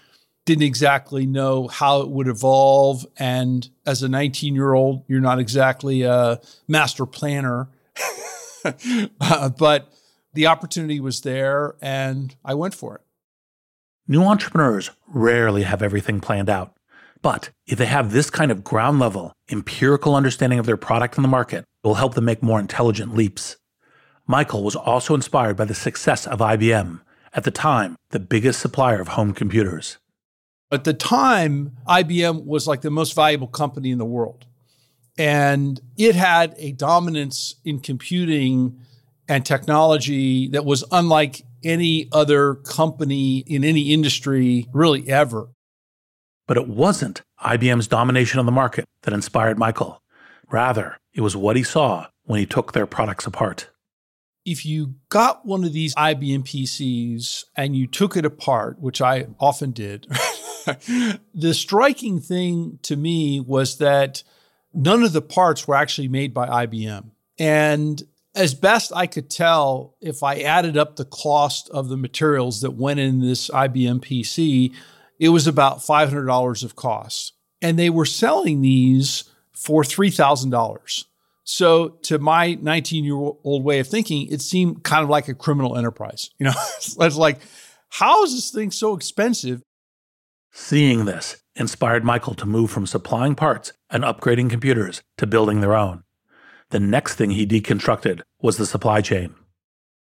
didn't 0.45 0.65
exactly 0.65 1.27
know 1.27 1.69
how 1.69 2.01
it 2.01 2.11
would 2.11 2.29
evolve. 2.29 3.07
And 3.17 3.69
as 3.87 4.03
a 4.03 4.09
19 4.09 4.55
year 4.55 4.73
old, 4.73 5.05
you're 5.09 5.21
not 5.21 5.39
exactly 5.39 6.03
a 6.03 6.41
master 6.67 7.07
planner. 7.07 7.69
uh, 9.21 9.49
but 9.51 9.93
the 10.35 10.47
opportunity 10.47 10.99
was 11.01 11.21
there 11.21 11.75
and 11.81 12.35
I 12.45 12.55
went 12.55 12.75
for 12.75 12.97
it. 12.97 13.01
New 14.09 14.23
entrepreneurs 14.23 14.91
rarely 15.07 15.63
have 15.63 15.83
everything 15.83 16.21
planned 16.21 16.51
out. 16.51 16.75
But 17.23 17.51
if 17.67 17.79
they 17.79 17.87
have 17.87 18.13
this 18.13 18.31
kind 18.31 18.51
of 18.51 18.65
ground 18.65 18.99
level, 18.99 19.33
empirical 19.51 20.15
understanding 20.15 20.59
of 20.59 20.67
their 20.67 20.77
product 20.77 21.17
and 21.17 21.25
the 21.25 21.29
market, 21.29 21.61
it 21.61 21.87
will 21.87 21.95
help 21.95 22.15
them 22.15 22.25
make 22.25 22.43
more 22.43 22.61
intelligent 22.61 23.15
leaps. 23.15 23.57
Michael 24.27 24.65
was 24.65 24.77
also 24.77 25.15
inspired 25.15 25.57
by 25.57 25.65
the 25.65 25.75
success 25.75 26.27
of 26.27 26.41
IBM, 26.41 27.01
at 27.33 27.45
the 27.45 27.51
time, 27.51 27.97
the 28.11 28.21
biggest 28.21 28.61
supplier 28.61 29.01
of 29.01 29.09
home 29.09 29.33
computers. 29.33 29.99
At 30.71 30.85
the 30.85 30.95
time, 30.95 31.77
IBM 31.87 32.45
was 32.45 32.67
like 32.67 32.81
the 32.83 32.91
most 32.91 33.15
valuable 33.15 33.47
company 33.47 33.91
in 33.91 33.99
the 33.99 34.05
world. 34.05 34.47
And 35.19 35.81
it 35.97 36.15
had 36.15 36.55
a 36.57 36.73
dominance 36.73 37.57
in 37.65 37.81
computing 37.81 38.81
and 39.29 39.45
technology 39.45 40.49
that 40.49 40.65
was 40.65 40.85
unlike 40.91 41.43
any 41.63 42.09
other 42.11 42.55
company 42.55 43.39
in 43.39 43.65
any 43.65 43.93
industry 43.93 44.67
really 44.73 45.09
ever. 45.09 45.49
But 46.47 46.57
it 46.57 46.69
wasn't 46.69 47.23
IBM's 47.43 47.89
domination 47.89 48.41
of 48.41 48.47
the 48.47 48.53
market 48.53 48.85
that 49.03 49.15
inspired 49.15 49.59
Michael. 49.59 50.03
Rather, 50.51 50.99
it 51.15 51.21
was 51.21 51.37
what 51.37 51.57
he 51.57 51.63
saw 51.63 52.07
when 52.25 52.41
he 52.41 52.47
took 52.47 52.73
their 52.73 52.87
products 52.87 53.27
apart. 53.27 53.69
If 54.45 54.67
you 54.67 54.97
got 55.09 55.47
one 55.47 55.65
of 55.65 55.73
these 55.73 55.95
IBM 55.95 56.45
PCs 56.45 57.45
and 57.57 57.77
you 57.77 57.87
took 57.87 58.17
it 58.17 58.25
apart, 58.25 58.81
which 58.81 59.01
I 59.01 59.27
often 59.39 59.71
did, 59.71 60.07
the 61.35 61.55
striking 61.55 62.21
thing 62.21 62.81
to 62.83 62.97
me 62.97 63.41
was 63.41 63.79
that 63.79 64.25
none 64.75 65.03
of 65.03 65.13
the 65.13 65.23
parts 65.23 65.67
were 65.69 65.75
actually 65.77 66.09
made 66.09 66.35
by 66.35 66.67
IBM. 66.67 67.11
And 67.39 68.03
as 68.35 68.55
best 68.55 68.93
I 68.95 69.07
could 69.07 69.31
tell, 69.31 69.95
if 70.01 70.23
I 70.23 70.41
added 70.41 70.77
up 70.77 70.97
the 70.97 71.05
cost 71.05 71.69
of 71.71 71.89
the 71.89 71.97
materials 71.97 72.63
that 72.63 72.73
went 72.73 73.01
in 73.01 73.21
this 73.21 73.49
IBM 73.51 74.01
PC, 74.01 74.75
it 75.23 75.29
was 75.29 75.47
about 75.47 75.79
$500 75.79 76.65
of 76.65 76.75
cost. 76.75 77.35
And 77.63 77.79
they 77.79 77.91
were 77.91 78.05
selling 78.05 78.61
these 78.61 79.31
for 79.53 79.85
$3,000. 79.85 81.05
So, 81.45 81.91
to 82.03 82.19
my 82.19 82.55
19 82.61 83.05
year 83.05 83.15
old 83.15 83.63
way 83.63 83.79
of 83.79 83.87
thinking, 83.87 84.27
it 84.33 84.43
seemed 84.43 84.83
kind 84.83 85.05
of 85.05 85.09
like 85.09 85.29
a 85.29 85.35
criminal 85.35 85.77
enterprise. 85.77 86.31
You 86.39 86.47
know, 86.47 86.53
it's 86.77 87.17
like, 87.17 87.39
how 87.89 88.25
is 88.25 88.35
this 88.35 88.51
thing 88.51 88.73
so 88.73 88.97
expensive? 88.97 89.63
Seeing 90.51 91.05
this 91.05 91.41
inspired 91.55 92.05
Michael 92.05 92.35
to 92.35 92.47
move 92.47 92.73
from 92.73 92.87
supplying 92.87 93.37
parts 93.37 93.73
and 93.91 94.03
upgrading 94.03 94.51
computers 94.51 95.03
to 95.19 95.27
building 95.27 95.61
their 95.61 95.77
own. 95.77 96.03
The 96.71 96.81
next 96.81 97.15
thing 97.15 97.31
he 97.31 97.47
deconstructed 97.47 98.23
was 98.41 98.57
the 98.57 98.67
supply 98.67 99.01
chain. 99.03 99.35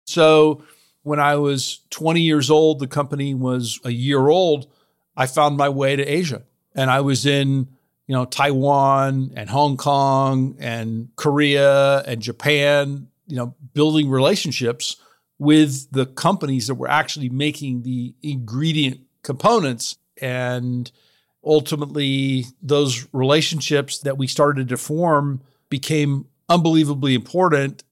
So, 0.06 0.64
when 1.02 1.20
I 1.20 1.38
was 1.38 1.80
20 1.90 2.22
years 2.22 2.52
old, 2.52 2.78
the 2.80 2.88
company 2.88 3.34
was 3.34 3.80
a 3.84 3.92
year 3.92 4.28
old, 4.28 4.68
I 5.18 5.26
found 5.26 5.58
my 5.58 5.68
way 5.68 5.96
to 5.96 6.04
Asia. 6.04 6.44
And 6.76 6.92
I 6.92 7.02
was 7.02 7.26
in, 7.26 7.68
you 8.06 8.16
know, 8.16 8.26
Taiwan 8.26 9.32
and 9.36 9.50
Hong 9.50 9.76
Kong 9.76 10.56
and 10.60 11.10
Korea 11.16 12.04
and 12.04 12.22
Japan, 12.22 13.08
you 13.26 13.36
know, 13.36 13.56
building 13.74 14.10
relationships 14.10 14.96
with 15.40 15.92
the 15.92 16.06
companies 16.06 16.68
that 16.68 16.76
were 16.76 16.90
actually 16.90 17.30
making 17.30 17.82
the 17.82 18.14
ingredient 18.22 19.02
components 19.24 19.98
and 20.22 20.92
ultimately 21.44 22.46
those 22.62 23.08
relationships 23.12 24.00
that 24.00 24.18
we 24.18 24.28
started 24.28 24.70
to 24.70 24.78
form 24.78 25.42
became 25.70 26.26
unbelievably 26.50 27.16
important. 27.16 27.84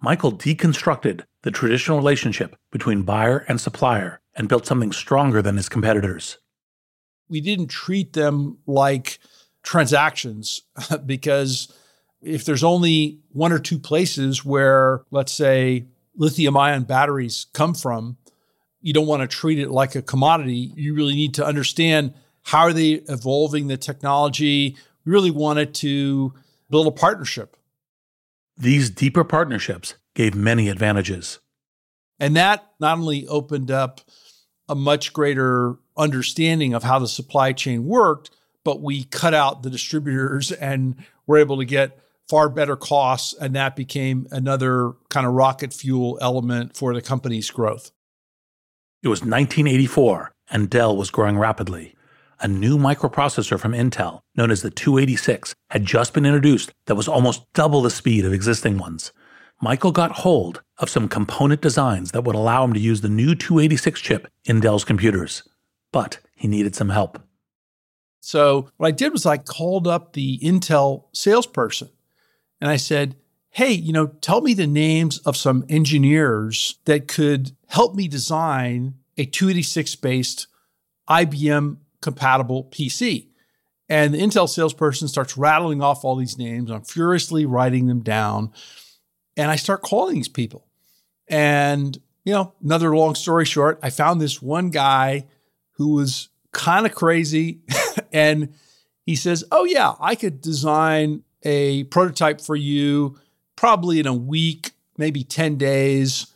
Michael 0.00 0.32
deconstructed 0.32 1.24
the 1.42 1.50
traditional 1.50 1.98
relationship 1.98 2.56
between 2.72 3.02
buyer 3.02 3.44
and 3.48 3.60
supplier 3.60 4.20
and 4.40 4.48
built 4.48 4.64
something 4.64 4.90
stronger 4.90 5.42
than 5.42 5.58
his 5.58 5.68
competitors. 5.68 6.38
We 7.28 7.42
didn't 7.42 7.68
treat 7.68 8.14
them 8.14 8.56
like 8.66 9.18
transactions 9.62 10.62
because 11.06 11.70
if 12.22 12.46
there's 12.46 12.64
only 12.64 13.20
one 13.32 13.52
or 13.52 13.58
two 13.58 13.78
places 13.78 14.42
where, 14.42 15.04
let's 15.10 15.32
say, 15.32 15.84
lithium 16.16 16.56
ion 16.56 16.84
batteries 16.84 17.46
come 17.52 17.74
from, 17.74 18.16
you 18.80 18.94
don't 18.94 19.06
want 19.06 19.20
to 19.20 19.28
treat 19.28 19.58
it 19.58 19.70
like 19.70 19.94
a 19.94 20.00
commodity. 20.00 20.72
You 20.74 20.94
really 20.94 21.14
need 21.14 21.34
to 21.34 21.44
understand 21.44 22.14
how 22.42 22.60
are 22.60 22.72
they 22.72 22.92
evolving 23.08 23.68
the 23.68 23.76
technology. 23.76 24.74
We 25.04 25.12
really 25.12 25.30
wanted 25.30 25.74
to 25.74 26.32
build 26.70 26.86
a 26.86 26.92
partnership. 26.92 27.58
These 28.56 28.88
deeper 28.88 29.22
partnerships 29.22 29.96
gave 30.14 30.34
many 30.34 30.70
advantages. 30.70 31.40
And 32.18 32.34
that 32.36 32.70
not 32.80 32.96
only 32.96 33.26
opened 33.28 33.70
up 33.70 34.00
a 34.70 34.74
much 34.76 35.12
greater 35.12 35.74
understanding 35.96 36.72
of 36.72 36.84
how 36.84 37.00
the 37.00 37.08
supply 37.08 37.52
chain 37.52 37.84
worked, 37.84 38.30
but 38.64 38.80
we 38.80 39.04
cut 39.04 39.34
out 39.34 39.62
the 39.62 39.70
distributors 39.70 40.52
and 40.70 40.94
were 41.26 41.36
able 41.36 41.58
to 41.58 41.64
get 41.64 41.98
far 42.28 42.48
better 42.48 42.76
costs. 42.76 43.34
And 43.34 43.54
that 43.56 43.74
became 43.74 44.28
another 44.30 44.92
kind 45.08 45.26
of 45.26 45.34
rocket 45.34 45.74
fuel 45.74 46.18
element 46.22 46.76
for 46.76 46.94
the 46.94 47.02
company's 47.02 47.50
growth. 47.50 47.90
It 49.02 49.08
was 49.08 49.20
1984, 49.20 50.32
and 50.50 50.70
Dell 50.70 50.96
was 50.96 51.10
growing 51.10 51.38
rapidly. 51.38 51.96
A 52.38 52.48
new 52.48 52.78
microprocessor 52.78 53.58
from 53.58 53.72
Intel, 53.72 54.20
known 54.36 54.50
as 54.50 54.62
the 54.62 54.70
286, 54.70 55.54
had 55.70 55.84
just 55.84 56.14
been 56.14 56.24
introduced 56.24 56.72
that 56.86 56.94
was 56.94 57.08
almost 57.08 57.50
double 57.52 57.82
the 57.82 57.90
speed 57.90 58.24
of 58.24 58.32
existing 58.32 58.78
ones. 58.78 59.12
Michael 59.62 59.92
got 59.92 60.12
hold 60.12 60.62
of 60.78 60.88
some 60.88 61.08
component 61.08 61.60
designs 61.60 62.12
that 62.12 62.24
would 62.24 62.34
allow 62.34 62.64
him 62.64 62.72
to 62.72 62.80
use 62.80 63.02
the 63.02 63.08
new 63.10 63.34
286 63.34 64.00
chip 64.00 64.26
in 64.44 64.60
Dell's 64.60 64.84
computers. 64.84 65.42
But 65.92 66.18
he 66.34 66.48
needed 66.48 66.74
some 66.74 66.88
help. 66.88 67.20
So, 68.20 68.70
what 68.76 68.88
I 68.88 68.90
did 68.90 69.12
was 69.12 69.26
I 69.26 69.36
called 69.36 69.86
up 69.86 70.12
the 70.12 70.38
Intel 70.38 71.04
salesperson 71.12 71.90
and 72.60 72.70
I 72.70 72.76
said, 72.76 73.16
Hey, 73.50 73.72
you 73.72 73.92
know, 73.92 74.06
tell 74.06 74.40
me 74.40 74.54
the 74.54 74.66
names 74.66 75.18
of 75.18 75.36
some 75.36 75.64
engineers 75.68 76.78
that 76.84 77.08
could 77.08 77.52
help 77.66 77.94
me 77.94 78.08
design 78.08 78.94
a 79.18 79.24
286 79.24 79.96
based 79.96 80.46
IBM 81.08 81.78
compatible 82.00 82.64
PC. 82.70 83.26
And 83.88 84.14
the 84.14 84.18
Intel 84.18 84.48
salesperson 84.48 85.08
starts 85.08 85.36
rattling 85.36 85.82
off 85.82 86.04
all 86.04 86.14
these 86.14 86.38
names. 86.38 86.70
I'm 86.70 86.82
furiously 86.82 87.44
writing 87.44 87.88
them 87.88 88.00
down. 88.00 88.52
And 89.40 89.50
I 89.50 89.56
start 89.56 89.80
calling 89.80 90.16
these 90.16 90.28
people. 90.28 90.66
And, 91.26 91.98
you 92.24 92.34
know, 92.34 92.52
another 92.62 92.94
long 92.94 93.14
story 93.14 93.46
short, 93.46 93.78
I 93.82 93.88
found 93.88 94.20
this 94.20 94.42
one 94.42 94.68
guy 94.68 95.24
who 95.78 95.94
was 95.94 96.28
kind 96.52 96.84
of 96.84 96.94
crazy. 96.94 97.60
and 98.12 98.52
he 99.06 99.16
says, 99.16 99.42
Oh, 99.50 99.64
yeah, 99.64 99.94
I 99.98 100.14
could 100.14 100.42
design 100.42 101.22
a 101.42 101.84
prototype 101.84 102.42
for 102.42 102.54
you 102.54 103.18
probably 103.56 103.98
in 103.98 104.06
a 104.06 104.12
week, 104.12 104.72
maybe 104.98 105.24
10 105.24 105.56
days, 105.56 106.26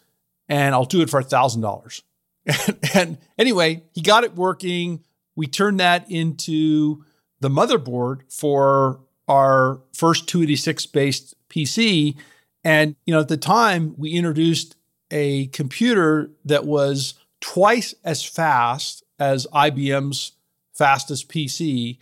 and 0.49 0.75
I'll 0.75 0.87
do 0.87 1.03
it 1.03 1.11
for 1.11 1.23
$1,000. 1.23 2.03
and 2.95 3.19
anyway, 3.37 3.83
he 3.93 4.01
got 4.01 4.25
it 4.25 4.35
working. 4.35 5.05
We 5.37 5.47
turned 5.47 5.79
that 5.79 6.11
into 6.11 7.05
the 7.41 7.51
motherboard 7.51 8.33
for 8.33 9.01
our 9.29 9.83
first 9.93 10.27
286 10.27 10.87
based 10.87 11.35
PC. 11.51 12.17
And, 12.65 12.97
you 13.05 13.13
know, 13.13 13.21
at 13.21 13.29
the 13.29 13.37
time, 13.37 13.95
we 13.99 14.13
introduced 14.13 14.77
a 15.11 15.47
computer 15.49 16.31
that 16.45 16.65
was 16.65 17.15
twice 17.41 17.95
as 18.05 18.25
fast 18.25 19.05
as 19.19 19.47
IBM's 19.53 20.33
fastest 20.73 21.29
PC, 21.29 21.99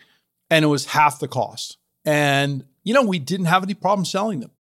and 0.48 0.64
it 0.64 0.68
was 0.68 0.86
half 0.86 1.18
the 1.18 1.28
cost. 1.28 1.76
And, 2.04 2.64
you 2.84 2.94
know, 2.94 3.02
we 3.02 3.18
didn't 3.18 3.46
have 3.46 3.62
any 3.62 3.74
problem 3.74 4.04
selling 4.04 4.40
them. 4.40 4.52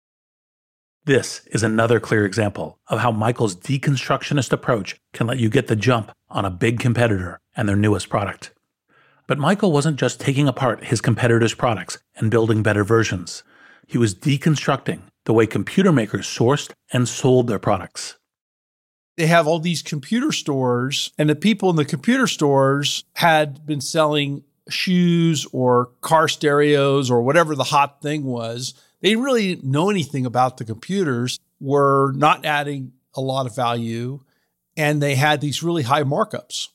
This 1.06 1.42
is 1.48 1.64
another 1.64 2.00
clear 2.00 2.26
example 2.26 2.78
of 2.88 3.00
how 3.00 3.12
Michael's 3.12 3.56
deconstructionist 3.56 4.52
approach 4.52 5.00
can 5.14 5.28
let 5.28 5.40
you 5.40 5.50
get 5.50 5.68
the 5.68 5.76
jump 5.76 6.12
on 6.30 6.46
a 6.46 6.52
big 6.52 6.80
competitor 6.80 7.40
and 7.56 7.68
their 7.68 7.76
newest 7.76 8.10
product. 8.10 8.52
But 9.28 9.40
Michael 9.40 9.72
wasn't 9.72 9.98
just 9.98 10.20
taking 10.20 10.48
apart 10.48 10.86
his 10.86 11.02
competitors' 11.02 11.54
products 11.54 11.98
and 12.16 12.30
building 12.30 12.62
better 12.62 12.84
versions. 12.84 13.44
He 13.88 13.98
was 13.98 14.14
deconstructing 14.14 15.02
the 15.26 15.34
way 15.34 15.46
computer 15.46 15.92
makers 15.92 16.28
sourced 16.28 16.72
and 16.92 17.08
sold 17.08 17.48
their 17.48 17.60
products. 17.60 18.18
They 19.18 19.28
have 19.28 19.48
all 19.48 19.60
these 19.60 19.82
computer 19.82 20.32
stores, 20.32 21.12
and 21.18 21.30
the 21.30 21.36
people 21.36 21.70
in 21.70 21.76
the 21.76 21.86
computer 21.86 22.28
stores 22.28 23.04
had 23.14 23.66
been 23.66 23.82
selling 23.82 24.44
shoes 24.70 25.46
or 25.52 25.92
car 26.02 26.28
stereos 26.28 27.12
or 27.12 27.22
whatever 27.22 27.56
the 27.56 27.66
hot 27.66 28.02
thing 28.02 28.24
was 28.24 28.74
they 29.02 29.16
really 29.16 29.56
didn't 29.56 29.70
know 29.70 29.90
anything 29.90 30.26
about 30.26 30.58
the 30.58 30.66
computers, 30.66 31.40
were 31.60 32.14
not 32.16 32.46
adding 32.46 32.94
a 33.16 33.22
lot 33.22 33.46
of 33.46 33.56
value, 33.56 34.20
and 34.78 35.02
they 35.02 35.16
had 35.16 35.42
these 35.42 35.62
really 35.62 35.84
high 35.84 36.04
markups. 36.04 36.68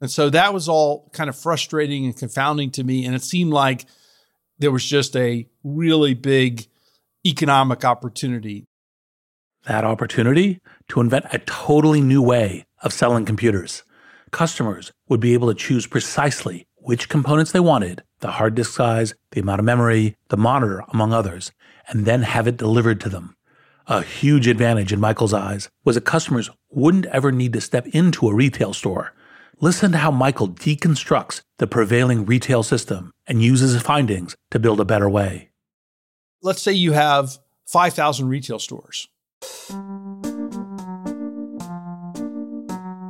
And 0.00 0.10
so 0.10 0.30
that 0.30 0.54
was 0.54 0.68
all 0.68 1.10
kind 1.12 1.28
of 1.28 1.36
frustrating 1.36 2.04
and 2.04 2.16
confounding 2.16 2.70
to 2.72 2.84
me. 2.84 3.04
And 3.04 3.14
it 3.14 3.22
seemed 3.22 3.52
like 3.52 3.84
there 4.58 4.70
was 4.70 4.84
just 4.84 5.16
a 5.16 5.48
really 5.64 6.14
big 6.14 6.66
economic 7.26 7.84
opportunity. 7.84 8.66
That 9.66 9.84
opportunity 9.84 10.60
to 10.88 11.00
invent 11.00 11.26
a 11.32 11.38
totally 11.40 12.00
new 12.00 12.22
way 12.22 12.64
of 12.82 12.92
selling 12.92 13.24
computers. 13.24 13.82
Customers 14.30 14.92
would 15.08 15.20
be 15.20 15.34
able 15.34 15.48
to 15.48 15.54
choose 15.54 15.86
precisely 15.86 16.66
which 16.76 17.08
components 17.08 17.52
they 17.52 17.60
wanted, 17.60 18.02
the 18.20 18.32
hard 18.32 18.54
disk 18.54 18.72
size, 18.72 19.14
the 19.32 19.40
amount 19.40 19.58
of 19.58 19.64
memory, 19.64 20.16
the 20.28 20.36
monitor, 20.36 20.84
among 20.92 21.12
others, 21.12 21.52
and 21.88 22.06
then 22.06 22.22
have 22.22 22.46
it 22.46 22.56
delivered 22.56 23.00
to 23.00 23.08
them. 23.08 23.34
A 23.86 24.02
huge 24.02 24.46
advantage 24.46 24.92
in 24.92 25.00
Michael's 25.00 25.34
eyes 25.34 25.68
was 25.84 25.96
that 25.96 26.04
customers 26.04 26.50
wouldn't 26.70 27.06
ever 27.06 27.32
need 27.32 27.52
to 27.54 27.60
step 27.60 27.86
into 27.88 28.28
a 28.28 28.34
retail 28.34 28.72
store. 28.72 29.12
Listen 29.60 29.92
to 29.92 29.98
how 29.98 30.10
Michael 30.10 30.48
deconstructs 30.48 31.42
the 31.58 31.66
prevailing 31.66 32.24
retail 32.24 32.62
system 32.62 33.10
and 33.26 33.42
uses 33.42 33.72
his 33.72 33.82
findings 33.82 34.36
to 34.50 34.58
build 34.58 34.78
a 34.78 34.84
better 34.84 35.08
way. 35.08 35.50
Let's 36.42 36.62
say 36.62 36.72
you 36.72 36.92
have 36.92 37.38
5,000 37.66 38.28
retail 38.28 38.58
stores. 38.58 39.08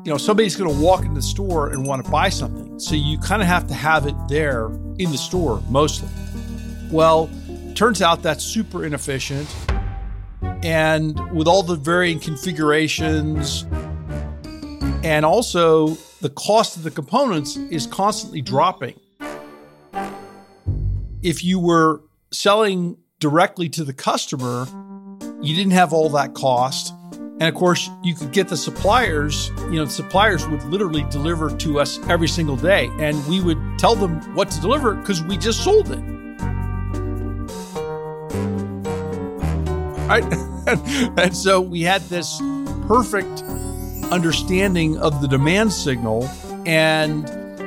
you 0.08 0.14
know, 0.14 0.16
somebody's 0.16 0.56
going 0.56 0.74
to 0.74 0.82
walk 0.82 1.02
into 1.02 1.16
the 1.16 1.20
store 1.20 1.68
and 1.68 1.84
want 1.84 2.02
to 2.02 2.10
buy 2.10 2.30
something. 2.30 2.78
So 2.78 2.94
you 2.94 3.18
kind 3.18 3.42
of 3.42 3.48
have 3.48 3.66
to 3.68 3.74
have 3.74 4.06
it 4.06 4.14
there 4.26 4.68
in 4.96 5.10
the 5.12 5.18
store 5.18 5.62
mostly. 5.68 6.08
Well, 6.90 7.28
turns 7.74 8.00
out 8.00 8.22
that's 8.22 8.42
super 8.42 8.86
inefficient. 8.86 9.46
And 10.62 11.30
with 11.36 11.46
all 11.46 11.62
the 11.62 11.76
varying 11.76 12.20
configurations, 12.20 13.66
and 15.04 15.26
also 15.26 15.88
the 16.22 16.30
cost 16.30 16.78
of 16.78 16.84
the 16.84 16.90
components 16.90 17.58
is 17.58 17.86
constantly 17.86 18.40
dropping. 18.40 18.98
If 21.22 21.44
you 21.44 21.60
were 21.60 22.00
selling 22.32 22.96
directly 23.20 23.68
to 23.68 23.84
the 23.84 23.92
customer, 23.92 24.66
you 25.42 25.54
didn't 25.54 25.72
have 25.72 25.92
all 25.92 26.08
that 26.10 26.34
cost 26.34 26.94
And 27.40 27.48
of 27.48 27.54
course, 27.54 27.88
you 28.02 28.16
could 28.16 28.32
get 28.32 28.48
the 28.48 28.56
suppliers, 28.56 29.50
you 29.70 29.76
know, 29.76 29.84
suppliers 29.84 30.46
would 30.48 30.62
literally 30.64 31.04
deliver 31.04 31.56
to 31.58 31.78
us 31.78 32.00
every 32.08 32.26
single 32.26 32.56
day. 32.56 32.90
And 32.98 33.24
we 33.28 33.40
would 33.40 33.58
tell 33.78 33.94
them 33.94 34.20
what 34.34 34.50
to 34.50 34.60
deliver 34.60 34.94
because 34.94 35.22
we 35.22 35.36
just 35.36 35.62
sold 35.62 35.88
it. 35.92 36.00
Right? 40.08 40.24
and 41.18 41.36
so 41.36 41.60
we 41.60 41.82
had 41.82 42.02
this 42.02 42.40
perfect 42.88 43.44
understanding 44.10 44.98
of 44.98 45.22
the 45.22 45.28
demand 45.28 45.72
signal. 45.72 46.28
And 46.66 47.24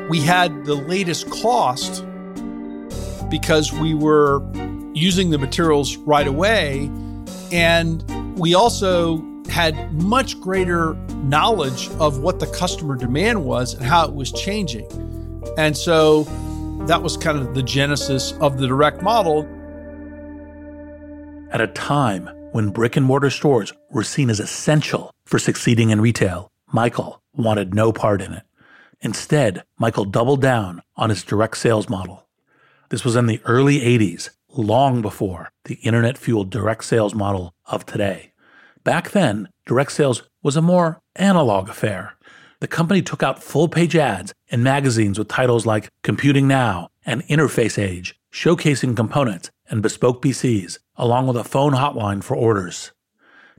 we 0.10 0.20
had 0.20 0.66
the 0.66 0.76
latest 0.76 1.30
cost 1.30 2.06
because 3.30 3.72
we 3.72 3.94
were 3.94 4.42
using 4.94 5.30
the 5.30 5.38
materials 5.38 5.98
right 5.98 6.28
away. 6.28 6.90
And 7.52 8.04
we 8.38 8.54
also 8.54 9.24
had 9.50 9.94
much 10.02 10.40
greater 10.40 10.94
knowledge 11.24 11.90
of 12.00 12.20
what 12.20 12.40
the 12.40 12.48
customer 12.48 12.96
demand 12.96 13.44
was 13.44 13.74
and 13.74 13.84
how 13.84 14.06
it 14.08 14.14
was 14.14 14.32
changing. 14.32 14.86
And 15.58 15.76
so 15.76 16.24
that 16.88 17.04
was 17.04 17.18
kind 17.18 17.38
of 17.38 17.54
the 17.54 17.64
genesis 17.64 18.34
of 18.40 18.58
the 18.58 18.68
direct 18.68 19.02
model. 19.02 19.48
At 21.52 21.62
a 21.62 21.68
time 21.68 22.28
when 22.54 22.70
brick 22.70 22.96
and 22.96 23.06
mortar 23.06 23.30
stores 23.30 23.74
were 23.90 24.04
seen 24.04 24.30
as 24.30 24.40
essential 24.40 25.12
for 25.26 25.38
succeeding 25.38 25.90
in 25.90 26.02
retail, 26.02 26.50
Michael 26.72 27.22
wanted 27.34 27.74
no 27.74 27.92
part 27.92 28.22
in 28.22 28.34
it. 28.34 28.44
Instead, 29.02 29.64
Michael 29.78 30.06
doubled 30.06 30.42
down 30.42 30.82
on 30.96 31.10
his 31.10 31.24
direct 31.24 31.58
sales 31.58 31.90
model. 31.90 32.26
This 32.90 33.04
was 33.04 33.16
in 33.16 33.26
the 33.26 33.42
early 33.46 33.80
80s, 33.80 34.30
long 34.54 35.02
before 35.02 35.52
the 35.66 35.76
internet 35.76 36.18
fueled 36.18 36.50
direct 36.50 36.84
sales 36.84 37.16
model 37.16 37.54
of 37.66 37.86
today. 37.86 38.34
Back 38.84 39.12
then, 39.12 39.50
direct 39.66 39.92
sales 39.92 40.24
was 40.42 40.56
a 40.56 40.62
more 40.62 41.00
analog 41.16 41.70
affair. 41.70 42.16
The 42.60 42.68
company 42.68 43.02
took 43.02 43.24
out 43.24 43.44
full 43.44 43.68
page 43.68 43.96
ads 43.96 44.34
in 44.48 44.64
magazines 44.64 45.18
with 45.18 45.28
titles 45.28 45.66
like 45.66 45.90
Computing 46.04 46.48
Now 46.48 46.90
and 47.06 47.24
Interface 47.28 47.82
Age, 47.82 48.16
showcasing 48.32 48.96
components 48.96 49.50
and 49.70 49.82
bespoke 49.82 50.22
PCs, 50.22 50.78
along 50.96 51.28
with 51.28 51.38
a 51.38 51.44
phone 51.44 51.74
hotline 51.74 52.24
for 52.24 52.36
orders. 52.36 52.92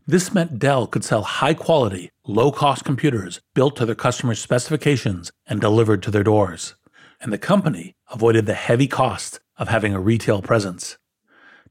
This 0.07 0.35
meant 0.35 0.59
Dell 0.59 0.87
could 0.87 1.05
sell 1.05 1.23
high 1.23 1.55
quality, 1.55 2.11
low 2.27 2.51
cost 2.51 2.85
computers 2.85 3.41
built 3.55 3.77
to 3.77 3.87
their 3.87 3.95
customers' 3.95 4.41
specifications 4.41 5.31
and 5.47 5.61
delivered 5.61 6.03
to 6.03 6.11
their 6.11 6.25
doors. 6.25 6.75
And 7.21 7.33
the 7.33 7.39
company 7.39 7.95
avoided 8.11 8.47
the 8.47 8.55
heavy 8.55 8.89
costs 8.89 9.39
of 9.63 9.69
having 9.69 9.95
a 9.95 10.01
retail 10.01 10.43
presence. 10.43 10.99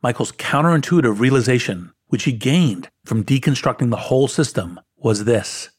Michael's 0.01 0.31
counterintuitive 0.31 1.19
realization 1.19 1.93
which 2.11 2.25
he 2.25 2.33
gained 2.33 2.89
from 3.05 3.23
deconstructing 3.23 3.89
the 3.89 3.95
whole 3.95 4.27
system, 4.27 4.77
was 4.97 5.23
this 5.23 5.69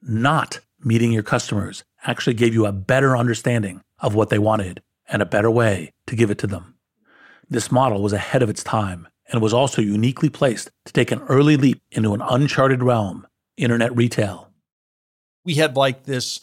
not 0.00 0.60
meeting 0.84 1.10
your 1.10 1.24
customers 1.24 1.82
actually 2.04 2.34
gave 2.34 2.54
you 2.54 2.64
a 2.64 2.72
better 2.72 3.16
understanding 3.16 3.82
of 3.98 4.14
what 4.14 4.30
they 4.30 4.38
wanted 4.38 4.80
and 5.08 5.20
a 5.20 5.26
better 5.26 5.50
way 5.50 5.92
to 6.06 6.14
give 6.14 6.30
it 6.30 6.38
to 6.38 6.46
them. 6.46 6.76
This 7.50 7.72
model 7.72 8.02
was 8.02 8.12
ahead 8.12 8.40
of 8.40 8.48
its 8.48 8.62
time 8.62 9.08
and 9.28 9.42
was 9.42 9.52
also 9.52 9.82
uniquely 9.82 10.28
placed 10.28 10.70
to 10.84 10.92
take 10.92 11.10
an 11.10 11.22
early 11.22 11.56
leap 11.56 11.82
into 11.90 12.14
an 12.14 12.22
uncharted 12.22 12.80
realm 12.80 13.26
internet 13.56 13.94
retail. 13.96 14.52
We 15.44 15.54
had 15.54 15.76
like 15.76 16.04
this 16.04 16.38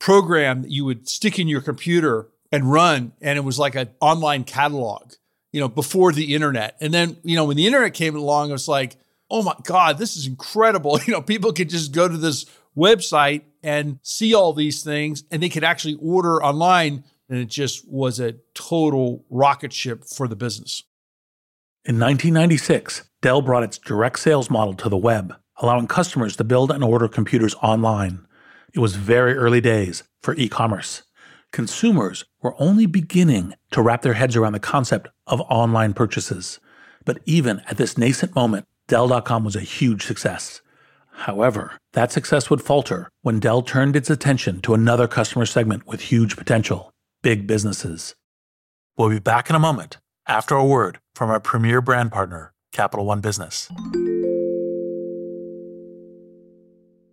program 0.00 0.62
that 0.62 0.70
you 0.70 0.86
would 0.86 1.10
stick 1.10 1.38
in 1.38 1.46
your 1.46 1.60
computer 1.60 2.28
and 2.52 2.70
run, 2.70 3.12
and 3.20 3.36
it 3.36 3.42
was 3.42 3.58
like 3.58 3.74
an 3.74 3.88
online 4.00 4.44
catalog 4.44 5.14
you 5.52 5.60
know, 5.60 5.68
before 5.68 6.12
the 6.12 6.34
internet. 6.34 6.76
And 6.80 6.92
then, 6.92 7.18
you 7.22 7.36
know, 7.36 7.44
when 7.44 7.56
the 7.56 7.66
internet 7.66 7.94
came 7.94 8.16
along, 8.16 8.48
it 8.48 8.52
was 8.52 8.68
like, 8.68 8.96
oh 9.30 9.42
my 9.42 9.54
God, 9.64 9.98
this 9.98 10.16
is 10.16 10.26
incredible. 10.26 10.98
You 11.06 11.12
know, 11.12 11.22
people 11.22 11.52
could 11.52 11.68
just 11.68 11.92
go 11.92 12.08
to 12.08 12.16
this 12.16 12.46
website 12.76 13.42
and 13.62 13.98
see 14.02 14.34
all 14.34 14.52
these 14.52 14.82
things 14.82 15.24
and 15.30 15.42
they 15.42 15.48
could 15.48 15.64
actually 15.64 15.98
order 16.00 16.42
online. 16.42 17.04
And 17.28 17.38
it 17.38 17.48
just 17.48 17.86
was 17.88 18.18
a 18.18 18.36
total 18.54 19.24
rocket 19.30 19.72
ship 19.72 20.04
for 20.04 20.26
the 20.26 20.36
business. 20.36 20.82
In 21.84 21.98
1996, 21.98 23.08
Dell 23.20 23.42
brought 23.42 23.62
its 23.62 23.78
direct 23.78 24.18
sales 24.18 24.50
model 24.50 24.74
to 24.74 24.88
the 24.88 24.96
web, 24.96 25.34
allowing 25.56 25.86
customers 25.86 26.36
to 26.36 26.44
build 26.44 26.70
and 26.70 26.84
order 26.84 27.08
computers 27.08 27.54
online. 27.56 28.26
It 28.74 28.78
was 28.78 28.96
very 28.96 29.34
early 29.34 29.60
days 29.60 30.02
for 30.22 30.34
e 30.34 30.48
commerce 30.48 31.02
consumers 31.52 32.24
were 32.40 32.56
only 32.58 32.86
beginning 32.86 33.54
to 33.70 33.82
wrap 33.82 34.02
their 34.02 34.14
heads 34.14 34.36
around 34.36 34.54
the 34.54 34.60
concept 34.60 35.08
of 35.26 35.40
online 35.42 35.94
purchases. 35.94 36.58
But 37.04 37.20
even 37.26 37.60
at 37.68 37.76
this 37.76 37.96
nascent 37.96 38.34
moment, 38.34 38.66
Dell.com 38.88 39.44
was 39.44 39.54
a 39.54 39.60
huge 39.60 40.04
success. 40.04 40.60
However, 41.12 41.72
that 41.92 42.10
success 42.10 42.50
would 42.50 42.62
falter 42.62 43.08
when 43.20 43.38
Dell 43.38 43.62
turned 43.62 43.94
its 43.94 44.10
attention 44.10 44.60
to 44.62 44.74
another 44.74 45.06
customer 45.06 45.46
segment 45.46 45.86
with 45.86 46.00
huge 46.00 46.36
potential 46.36 46.90
big 47.22 47.46
businesses. 47.46 48.16
We'll 48.96 49.10
be 49.10 49.20
back 49.20 49.48
in 49.48 49.54
a 49.54 49.60
moment 49.60 49.98
after 50.26 50.56
a 50.56 50.64
word 50.64 50.98
from 51.14 51.30
our 51.30 51.38
premier 51.38 51.80
brand 51.80 52.10
partner, 52.10 52.52
Capital 52.72 53.04
One 53.06 53.20
Business. 53.20 53.68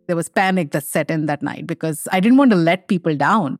There 0.07 0.15
was 0.15 0.29
panic 0.29 0.71
that 0.71 0.85
set 0.85 1.11
in 1.11 1.27
that 1.27 1.43
night 1.43 1.67
because 1.67 2.07
I 2.11 2.19
didn't 2.19 2.39
want 2.39 2.49
to 2.51 2.57
let 2.57 2.87
people 2.87 3.15
down. 3.15 3.59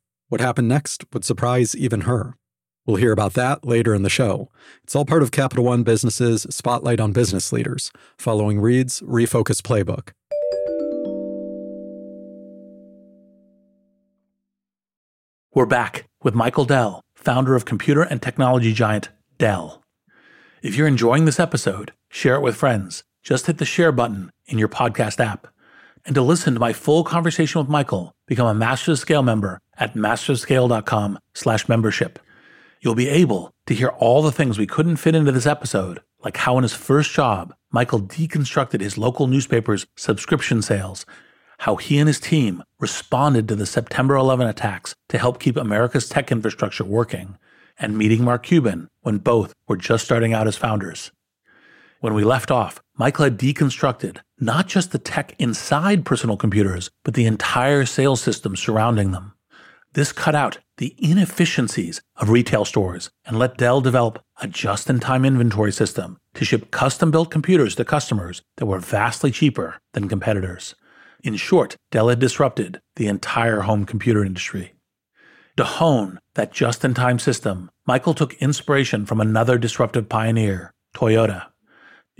What 0.31 0.39
happened 0.39 0.69
next 0.69 1.03
would 1.11 1.25
surprise 1.25 1.75
even 1.75 2.01
her. 2.01 2.37
We'll 2.85 2.95
hear 2.95 3.11
about 3.11 3.33
that 3.33 3.65
later 3.65 3.93
in 3.93 4.03
the 4.03 4.09
show. 4.09 4.49
It's 4.81 4.95
all 4.95 5.03
part 5.03 5.23
of 5.23 5.31
Capital 5.31 5.65
One 5.65 5.83
Business's 5.83 6.43
Spotlight 6.49 7.01
on 7.01 7.11
Business 7.11 7.51
Leaders, 7.51 7.91
following 8.17 8.61
Reid's 8.61 9.01
Refocus 9.01 9.61
Playbook. 9.61 10.11
We're 15.53 15.65
back 15.65 16.07
with 16.23 16.33
Michael 16.33 16.63
Dell, 16.63 17.01
founder 17.13 17.53
of 17.53 17.65
computer 17.65 18.01
and 18.01 18.21
technology 18.21 18.71
giant 18.71 19.09
Dell. 19.37 19.83
If 20.61 20.77
you're 20.77 20.87
enjoying 20.87 21.25
this 21.25 21.41
episode, 21.41 21.91
share 22.09 22.35
it 22.35 22.41
with 22.41 22.55
friends. 22.55 23.03
Just 23.21 23.47
hit 23.47 23.57
the 23.57 23.65
share 23.65 23.91
button 23.91 24.31
in 24.45 24.57
your 24.57 24.69
podcast 24.69 25.19
app. 25.19 25.47
And 26.05 26.15
to 26.15 26.21
listen 26.21 26.53
to 26.53 26.59
my 26.61 26.71
full 26.71 27.03
conversation 27.03 27.59
with 27.59 27.69
Michael, 27.69 28.13
become 28.31 28.47
a 28.47 28.53
Masters 28.53 29.01
Scale 29.01 29.23
member 29.23 29.59
at 29.77 29.93
masterscale.com 29.93 31.19
slash 31.33 31.67
membership. 31.67 32.17
You'll 32.79 32.95
be 32.95 33.09
able 33.09 33.51
to 33.65 33.73
hear 33.73 33.89
all 33.89 34.21
the 34.21 34.31
things 34.31 34.57
we 34.57 34.65
couldn't 34.65 34.95
fit 34.95 35.15
into 35.15 35.33
this 35.33 35.45
episode, 35.45 35.99
like 36.23 36.37
how 36.37 36.55
in 36.55 36.63
his 36.63 36.73
first 36.73 37.11
job, 37.11 37.53
Michael 37.71 37.99
deconstructed 37.99 38.79
his 38.79 38.97
local 38.97 39.27
newspaper's 39.27 39.85
subscription 39.97 40.61
sales, 40.61 41.05
how 41.57 41.75
he 41.75 41.97
and 41.97 42.07
his 42.07 42.21
team 42.21 42.63
responded 42.79 43.49
to 43.49 43.55
the 43.57 43.65
September 43.65 44.15
11 44.15 44.47
attacks 44.47 44.95
to 45.09 45.17
help 45.17 45.41
keep 45.41 45.57
America's 45.57 46.07
tech 46.07 46.31
infrastructure 46.31 46.85
working, 46.85 47.37
and 47.77 47.97
meeting 47.97 48.23
Mark 48.23 48.43
Cuban 48.43 48.87
when 49.01 49.17
both 49.17 49.53
were 49.67 49.75
just 49.75 50.05
starting 50.05 50.31
out 50.31 50.47
as 50.47 50.55
founders. 50.55 51.11
When 52.01 52.15
we 52.15 52.23
left 52.23 52.49
off, 52.49 52.81
Michael 52.97 53.25
had 53.25 53.37
deconstructed 53.37 54.21
not 54.39 54.67
just 54.67 54.91
the 54.91 54.97
tech 54.97 55.35
inside 55.37 56.03
personal 56.03 56.35
computers, 56.35 56.89
but 57.03 57.13
the 57.13 57.27
entire 57.27 57.85
sales 57.85 58.19
system 58.21 58.55
surrounding 58.55 59.11
them. 59.11 59.33
This 59.93 60.11
cut 60.11 60.33
out 60.33 60.57
the 60.77 60.95
inefficiencies 60.97 62.01
of 62.15 62.31
retail 62.31 62.65
stores 62.65 63.11
and 63.23 63.37
let 63.37 63.55
Dell 63.55 63.81
develop 63.81 64.17
a 64.41 64.47
just 64.47 64.89
in 64.89 64.99
time 64.99 65.23
inventory 65.23 65.71
system 65.71 66.17
to 66.33 66.43
ship 66.43 66.71
custom 66.71 67.11
built 67.11 67.29
computers 67.29 67.75
to 67.75 67.85
customers 67.85 68.41
that 68.57 68.65
were 68.65 68.79
vastly 68.79 69.29
cheaper 69.29 69.75
than 69.93 70.09
competitors. 70.09 70.73
In 71.23 71.35
short, 71.35 71.75
Dell 71.91 72.09
had 72.09 72.17
disrupted 72.17 72.81
the 72.95 73.05
entire 73.05 73.59
home 73.61 73.85
computer 73.85 74.25
industry. 74.25 74.73
To 75.57 75.63
hone 75.63 76.19
that 76.33 76.51
just 76.51 76.83
in 76.83 76.95
time 76.95 77.19
system, 77.19 77.69
Michael 77.85 78.15
took 78.15 78.33
inspiration 78.41 79.05
from 79.05 79.21
another 79.21 79.59
disruptive 79.59 80.09
pioneer, 80.09 80.73
Toyota. 80.95 81.51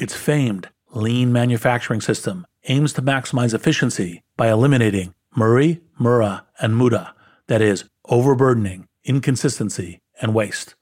Its 0.01 0.15
famed 0.15 0.67
lean 0.95 1.31
manufacturing 1.31 2.01
system 2.01 2.47
aims 2.67 2.91
to 2.93 3.03
maximize 3.03 3.53
efficiency 3.53 4.23
by 4.35 4.49
eliminating 4.49 5.13
Muri, 5.35 5.79
Mura, 5.99 6.47
and 6.59 6.75
Muda, 6.75 7.13
that 7.45 7.61
is, 7.61 7.83
overburdening, 8.09 8.87
inconsistency, 9.03 10.01
and 10.19 10.33
waste. 10.33 10.73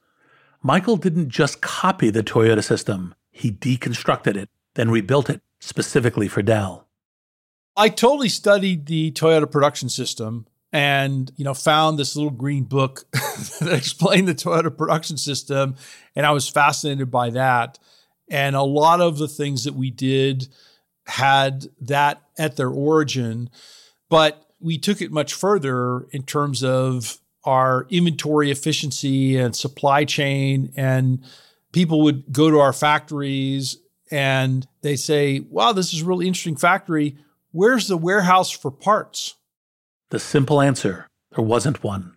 Michael 0.63 0.95
didn't 0.95 1.27
just 1.27 1.59
copy 1.59 2.09
the 2.09 2.23
Toyota 2.23 2.63
system, 2.63 3.13
he 3.29 3.51
deconstructed 3.51 4.37
it, 4.37 4.47
then 4.75 4.89
rebuilt 4.89 5.29
it 5.29 5.41
specifically 5.59 6.29
for 6.29 6.41
Dell. 6.41 6.87
I 7.75 7.89
totally 7.89 8.29
studied 8.29 8.85
the 8.85 9.11
Toyota 9.11 9.51
production 9.51 9.89
system 9.89 10.47
and 10.71 11.29
you 11.35 11.43
know 11.43 11.53
found 11.53 11.99
this 11.99 12.15
little 12.15 12.31
green 12.31 12.63
book 12.63 13.03
that 13.11 13.73
explained 13.73 14.29
the 14.29 14.35
Toyota 14.35 14.75
production 14.75 15.17
system 15.17 15.75
and 16.15 16.25
I 16.25 16.31
was 16.31 16.47
fascinated 16.47 17.11
by 17.11 17.31
that 17.31 17.79
and 18.29 18.55
a 18.55 18.63
lot 18.63 19.01
of 19.01 19.17
the 19.17 19.27
things 19.27 19.63
that 19.63 19.73
we 19.73 19.89
did 19.89 20.47
had 21.07 21.65
that 21.81 22.21
at 22.37 22.55
their 22.55 22.69
origin 22.69 23.49
but 24.09 24.45
we 24.59 24.77
took 24.77 25.01
it 25.01 25.11
much 25.11 25.33
further 25.33 26.01
in 26.11 26.23
terms 26.23 26.63
of 26.63 27.19
our 27.43 27.87
inventory 27.89 28.51
efficiency 28.51 29.37
and 29.37 29.55
supply 29.55 30.03
chain 30.05 30.71
and 30.75 31.23
people 31.71 32.01
would 32.01 32.31
go 32.31 32.49
to 32.49 32.59
our 32.59 32.73
factories 32.73 33.77
and 34.11 34.67
they 34.81 34.95
say 34.95 35.39
wow 35.49 35.71
this 35.71 35.93
is 35.93 36.01
a 36.01 36.05
really 36.05 36.27
interesting 36.27 36.55
factory 36.55 37.15
Where's 37.51 37.87
the 37.87 37.97
warehouse 37.97 38.51
for 38.51 38.69
parts? 38.69 39.35
The 40.11 40.19
simple 40.19 40.61
answer 40.61 41.07
there 41.31 41.43
wasn't 41.43 41.83
one. 41.83 42.15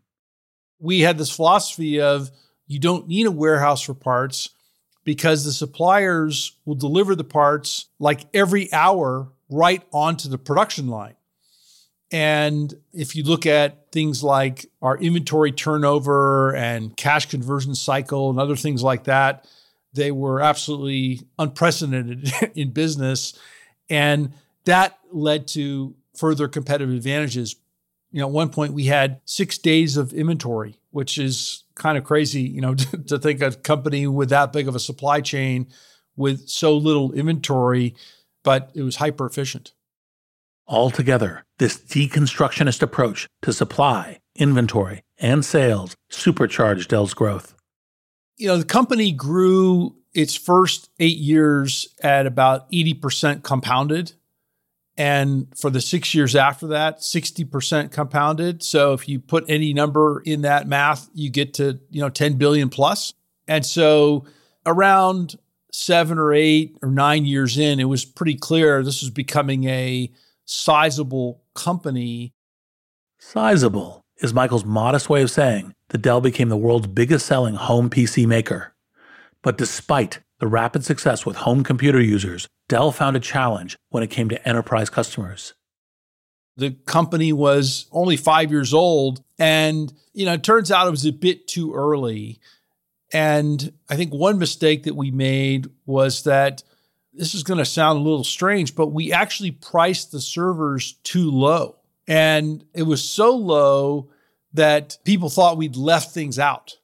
We 0.78 1.00
had 1.00 1.18
this 1.18 1.30
philosophy 1.30 2.00
of 2.00 2.30
you 2.66 2.78
don't 2.78 3.08
need 3.08 3.26
a 3.26 3.30
warehouse 3.30 3.82
for 3.82 3.94
parts 3.94 4.50
because 5.04 5.44
the 5.44 5.52
suppliers 5.52 6.52
will 6.64 6.74
deliver 6.74 7.14
the 7.14 7.24
parts 7.24 7.86
like 7.98 8.26
every 8.34 8.72
hour 8.72 9.28
right 9.50 9.82
onto 9.92 10.28
the 10.28 10.38
production 10.38 10.88
line. 10.88 11.14
And 12.12 12.72
if 12.92 13.16
you 13.16 13.24
look 13.24 13.46
at 13.46 13.90
things 13.90 14.22
like 14.22 14.66
our 14.82 14.98
inventory 14.98 15.50
turnover 15.50 16.54
and 16.54 16.94
cash 16.96 17.26
conversion 17.26 17.74
cycle 17.74 18.28
and 18.28 18.38
other 18.38 18.56
things 18.56 18.82
like 18.82 19.04
that, 19.04 19.46
they 19.94 20.10
were 20.10 20.40
absolutely 20.40 21.22
unprecedented 21.38 22.30
in 22.54 22.70
business. 22.70 23.38
And 23.88 24.32
that 24.64 24.98
led 25.10 25.48
to 25.48 25.94
further 26.16 26.48
competitive 26.48 26.94
advantages. 26.94 27.56
You 28.12 28.20
know, 28.20 28.28
at 28.28 28.32
one 28.32 28.50
point 28.50 28.74
we 28.74 28.84
had 28.84 29.20
six 29.24 29.58
days 29.58 29.96
of 29.96 30.12
inventory, 30.12 30.78
which 30.90 31.18
is 31.18 31.64
kind 31.74 31.98
of 31.98 32.04
crazy, 32.04 32.42
you 32.42 32.60
know, 32.60 32.74
to, 32.76 32.98
to 32.98 33.18
think 33.18 33.42
a 33.42 33.52
company 33.52 34.06
with 34.06 34.28
that 34.28 34.52
big 34.52 34.68
of 34.68 34.76
a 34.76 34.80
supply 34.80 35.20
chain 35.20 35.66
with 36.16 36.48
so 36.48 36.76
little 36.76 37.12
inventory, 37.12 37.94
but 38.44 38.70
it 38.74 38.82
was 38.82 38.96
hyper 38.96 39.26
efficient. 39.26 39.72
Altogether, 40.68 41.44
this 41.58 41.76
deconstructionist 41.76 42.82
approach 42.82 43.26
to 43.42 43.52
supply, 43.52 44.20
inventory, 44.36 45.02
and 45.18 45.44
sales 45.44 45.96
supercharged 46.10 46.90
Dell's 46.90 47.14
growth. 47.14 47.54
You 48.36 48.48
know, 48.48 48.56
the 48.56 48.64
company 48.64 49.12
grew 49.12 49.96
its 50.14 50.36
first 50.36 50.90
eight 50.98 51.18
years 51.18 51.88
at 52.02 52.26
about 52.26 52.70
80% 52.70 53.42
compounded 53.42 54.12
and 54.96 55.46
for 55.56 55.70
the 55.70 55.80
six 55.80 56.14
years 56.14 56.36
after 56.36 56.66
that 56.68 56.98
60% 56.98 57.90
compounded. 57.92 58.62
So 58.62 58.92
if 58.92 59.08
you 59.08 59.20
put 59.20 59.44
any 59.48 59.72
number 59.72 60.20
in 60.24 60.42
that 60.42 60.68
math 60.68 61.08
you 61.14 61.30
get 61.30 61.54
to 61.54 61.80
you 61.90 62.00
know 62.00 62.08
10 62.08 62.34
billion 62.34 62.68
plus. 62.68 63.14
And 63.48 63.64
so 63.64 64.24
around 64.66 65.36
seven 65.72 66.18
or 66.18 66.32
eight 66.32 66.76
or 66.82 66.90
nine 66.90 67.24
years 67.24 67.56
in 67.56 67.80
it 67.80 67.84
was 67.84 68.04
pretty 68.04 68.34
clear 68.34 68.82
this 68.82 69.00
was 69.00 69.10
becoming 69.10 69.64
a 69.64 70.12
sizable 70.44 71.42
company. 71.54 72.34
Sizable 73.18 74.04
is 74.18 74.34
michael's 74.34 74.64
modest 74.64 75.08
way 75.08 75.22
of 75.22 75.30
saying 75.30 75.74
that 75.88 76.02
dell 76.02 76.20
became 76.20 76.50
the 76.50 76.56
world's 76.56 76.86
biggest 76.86 77.24
selling 77.24 77.54
home 77.54 77.88
pc 77.88 78.26
maker. 78.26 78.74
But 79.42 79.56
despite 79.56 80.20
the 80.42 80.48
rapid 80.48 80.84
success 80.84 81.24
with 81.24 81.36
home 81.36 81.62
computer 81.62 82.00
users, 82.00 82.48
Dell 82.68 82.90
found 82.90 83.14
a 83.14 83.20
challenge 83.20 83.76
when 83.90 84.02
it 84.02 84.08
came 84.08 84.28
to 84.28 84.48
enterprise 84.48 84.90
customers. 84.90 85.54
The 86.56 86.72
company 86.84 87.32
was 87.32 87.86
only 87.92 88.16
five 88.16 88.50
years 88.50 88.74
old, 88.74 89.22
and 89.38 89.92
you 90.12 90.26
know, 90.26 90.32
it 90.32 90.42
turns 90.42 90.72
out 90.72 90.88
it 90.88 90.90
was 90.90 91.06
a 91.06 91.12
bit 91.12 91.46
too 91.46 91.72
early. 91.72 92.40
And 93.12 93.72
I 93.88 93.94
think 93.94 94.12
one 94.12 94.40
mistake 94.40 94.82
that 94.82 94.96
we 94.96 95.12
made 95.12 95.68
was 95.86 96.24
that 96.24 96.64
this 97.12 97.36
is 97.36 97.44
going 97.44 97.58
to 97.58 97.64
sound 97.64 98.00
a 98.00 98.02
little 98.02 98.24
strange, 98.24 98.74
but 98.74 98.88
we 98.88 99.12
actually 99.12 99.52
priced 99.52 100.10
the 100.10 100.20
servers 100.20 100.94
too 101.04 101.30
low. 101.30 101.76
And 102.08 102.64
it 102.74 102.82
was 102.82 103.04
so 103.04 103.36
low 103.36 104.10
that 104.54 104.98
people 105.04 105.30
thought 105.30 105.56
we'd 105.56 105.76
left 105.76 106.12
things 106.12 106.40
out, 106.40 106.78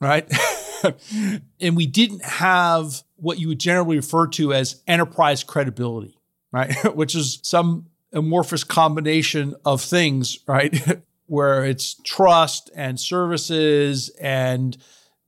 right? 0.00 0.28
and 1.60 1.76
we 1.76 1.86
didn't 1.86 2.24
have 2.24 3.02
what 3.16 3.38
you 3.38 3.48
would 3.48 3.60
generally 3.60 3.96
refer 3.96 4.26
to 4.28 4.52
as 4.52 4.82
enterprise 4.86 5.44
credibility, 5.44 6.18
right? 6.52 6.74
Which 6.94 7.14
is 7.14 7.40
some 7.42 7.86
amorphous 8.12 8.64
combination 8.64 9.54
of 9.64 9.82
things, 9.82 10.38
right? 10.46 11.02
Where 11.26 11.64
it's 11.64 11.94
trust 12.04 12.70
and 12.74 12.98
services 12.98 14.08
and 14.20 14.76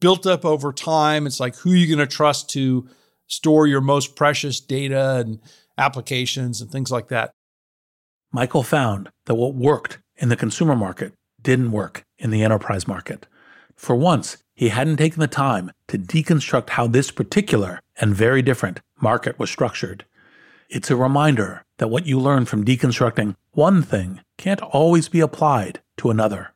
built 0.01 0.27
up 0.27 0.45
over 0.45 0.73
time. 0.73 1.27
It's 1.27 1.41
like 1.41 1.57
who 1.57 1.73
are 1.73 1.77
you 1.77 1.87
going 1.87 2.07
to 2.07 2.13
trust 2.13 2.49
to 2.51 2.89
store 3.27 3.67
your 3.67 3.81
most 3.81 4.17
precious 4.17 4.61
data 4.61 5.17
and 5.17 5.41
applications 5.79 6.61
and 6.61 6.71
things 6.71 6.91
like 6.91 7.09
that. 7.09 7.31
Michael 8.33 8.63
found 8.63 9.11
that 9.27 9.35
what 9.35 9.55
worked 9.55 9.99
in 10.17 10.29
the 10.29 10.37
consumer 10.37 10.77
market 10.77 11.13
didn't 11.41 11.73
work 11.73 12.03
in 12.19 12.31
the 12.31 12.43
enterprise 12.43 12.87
market. 12.87 13.27
For 13.81 13.97
once, 13.97 14.37
he 14.55 14.69
hadn't 14.69 14.99
taken 14.99 15.21
the 15.21 15.27
time 15.27 15.73
to 15.89 15.97
deconstruct 15.97 16.69
how 16.69 16.87
this 16.87 17.11
particular 17.11 17.81
and 17.99 18.15
very 18.15 18.43
different 18.43 18.81
market 19.01 19.39
was 19.39 19.51
structured. 19.51 20.05
It's 20.69 20.91
a 20.91 20.97
reminder 20.97 21.65
that 21.79 21.89
what 21.89 22.05
you 22.05 22.21
learn 22.21 22.45
from 22.45 22.63
deconstructing 22.63 23.37
one 23.53 23.81
thing 23.81 24.21
can't 24.37 24.61
always 24.61 25.09
be 25.09 25.21
applied 25.21 25.81
to 25.97 26.11
another. 26.11 26.53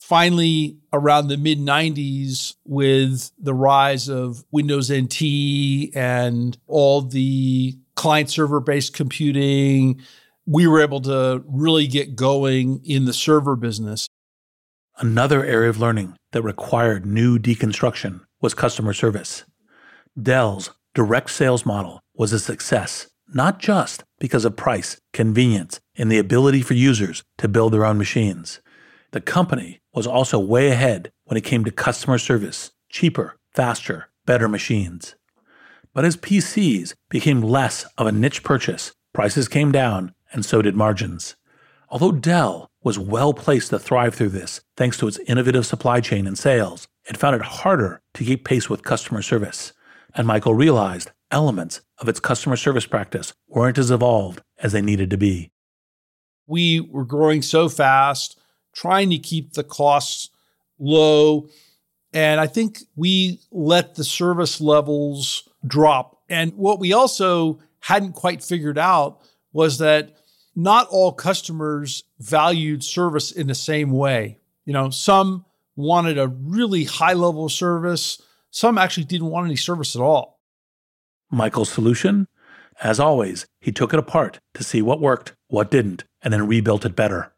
Finally, 0.00 0.76
around 0.92 1.28
the 1.28 1.36
mid 1.36 1.60
90s, 1.60 2.56
with 2.64 3.30
the 3.38 3.54
rise 3.54 4.08
of 4.08 4.44
Windows 4.50 4.90
NT 4.92 5.94
and 5.94 6.58
all 6.66 7.00
the 7.00 7.78
client 7.94 8.28
server 8.28 8.58
based 8.58 8.92
computing, 8.92 10.00
we 10.46 10.66
were 10.66 10.82
able 10.82 11.00
to 11.02 11.44
really 11.46 11.86
get 11.86 12.16
going 12.16 12.84
in 12.84 13.04
the 13.04 13.12
server 13.12 13.54
business. 13.54 14.08
Another 14.98 15.44
area 15.44 15.68
of 15.68 15.80
learning 15.80 16.16
that 16.30 16.42
required 16.42 17.04
new 17.04 17.36
deconstruction 17.36 18.20
was 18.40 18.54
customer 18.54 18.92
service. 18.92 19.44
Dell's 20.20 20.70
direct 20.94 21.30
sales 21.30 21.66
model 21.66 22.00
was 22.14 22.32
a 22.32 22.38
success, 22.38 23.08
not 23.26 23.58
just 23.58 24.04
because 24.20 24.44
of 24.44 24.56
price, 24.56 25.00
convenience, 25.12 25.80
and 25.96 26.12
the 26.12 26.18
ability 26.18 26.62
for 26.62 26.74
users 26.74 27.24
to 27.38 27.48
build 27.48 27.72
their 27.72 27.84
own 27.84 27.98
machines. 27.98 28.60
The 29.10 29.20
company 29.20 29.80
was 29.92 30.06
also 30.06 30.38
way 30.38 30.68
ahead 30.68 31.10
when 31.24 31.36
it 31.36 31.44
came 31.44 31.64
to 31.64 31.72
customer 31.72 32.18
service, 32.18 32.70
cheaper, 32.88 33.36
faster, 33.52 34.10
better 34.26 34.48
machines. 34.48 35.16
But 35.92 36.04
as 36.04 36.16
PCs 36.16 36.94
became 37.10 37.42
less 37.42 37.84
of 37.98 38.06
a 38.06 38.12
niche 38.12 38.44
purchase, 38.44 38.92
prices 39.12 39.48
came 39.48 39.72
down 39.72 40.14
and 40.32 40.44
so 40.44 40.62
did 40.62 40.76
margins. 40.76 41.34
Although 41.88 42.12
Dell 42.12 42.70
was 42.84 42.98
well 42.98 43.32
placed 43.32 43.70
to 43.70 43.78
thrive 43.78 44.14
through 44.14 44.28
this 44.28 44.60
thanks 44.76 44.98
to 44.98 45.08
its 45.08 45.18
innovative 45.26 45.66
supply 45.66 46.00
chain 46.00 46.26
and 46.26 46.38
sales, 46.38 46.86
it 47.08 47.16
found 47.16 47.34
it 47.34 47.42
harder 47.42 48.00
to 48.12 48.24
keep 48.24 48.44
pace 48.44 48.68
with 48.68 48.84
customer 48.84 49.22
service. 49.22 49.72
And 50.14 50.26
Michael 50.26 50.54
realized 50.54 51.10
elements 51.30 51.80
of 51.98 52.08
its 52.08 52.20
customer 52.20 52.56
service 52.56 52.86
practice 52.86 53.32
weren't 53.48 53.78
as 53.78 53.90
evolved 53.90 54.42
as 54.58 54.72
they 54.72 54.82
needed 54.82 55.10
to 55.10 55.16
be. 55.16 55.50
We 56.46 56.80
were 56.80 57.04
growing 57.04 57.42
so 57.42 57.68
fast, 57.68 58.38
trying 58.74 59.10
to 59.10 59.18
keep 59.18 59.54
the 59.54 59.64
costs 59.64 60.30
low. 60.78 61.48
And 62.12 62.40
I 62.40 62.46
think 62.46 62.80
we 62.94 63.40
let 63.50 63.94
the 63.94 64.04
service 64.04 64.60
levels 64.60 65.48
drop. 65.66 66.20
And 66.28 66.52
what 66.54 66.78
we 66.78 66.92
also 66.92 67.60
hadn't 67.80 68.12
quite 68.12 68.44
figured 68.44 68.78
out 68.78 69.20
was 69.52 69.78
that 69.78 70.16
not 70.56 70.88
all 70.88 71.12
customers 71.12 72.04
valued 72.18 72.84
service 72.84 73.32
in 73.32 73.46
the 73.46 73.54
same 73.54 73.90
way. 73.90 74.38
You 74.64 74.72
know, 74.72 74.90
some 74.90 75.44
wanted 75.76 76.18
a 76.18 76.28
really 76.28 76.84
high 76.84 77.12
level 77.12 77.46
of 77.46 77.52
service, 77.52 78.20
some 78.50 78.78
actually 78.78 79.04
didn't 79.04 79.30
want 79.30 79.46
any 79.46 79.56
service 79.56 79.96
at 79.96 80.02
all. 80.02 80.40
Michael's 81.30 81.70
solution? 81.70 82.28
As 82.82 83.00
always, 83.00 83.46
he 83.60 83.72
took 83.72 83.92
it 83.92 83.98
apart 83.98 84.40
to 84.54 84.64
see 84.64 84.82
what 84.82 85.00
worked, 85.00 85.34
what 85.48 85.70
didn't, 85.70 86.04
and 86.22 86.32
then 86.32 86.46
rebuilt 86.46 86.84
it 86.84 86.96
better. 86.96 87.32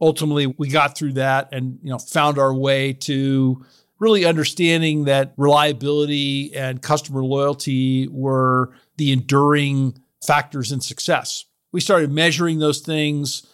Ultimately, 0.00 0.46
we 0.46 0.68
got 0.68 0.96
through 0.96 1.14
that 1.14 1.48
and 1.52 1.78
you 1.82 1.90
know 1.90 1.98
found 1.98 2.38
our 2.38 2.54
way 2.54 2.92
to 2.92 3.64
really 3.98 4.24
understanding 4.24 5.04
that 5.04 5.32
reliability 5.36 6.54
and 6.54 6.82
customer 6.82 7.24
loyalty 7.24 8.08
were 8.08 8.72
the 8.98 9.10
enduring 9.10 9.96
factors 10.24 10.70
in 10.70 10.80
success. 10.80 11.44
We 11.72 11.80
started 11.80 12.10
measuring 12.10 12.58
those 12.58 12.80
things 12.80 13.46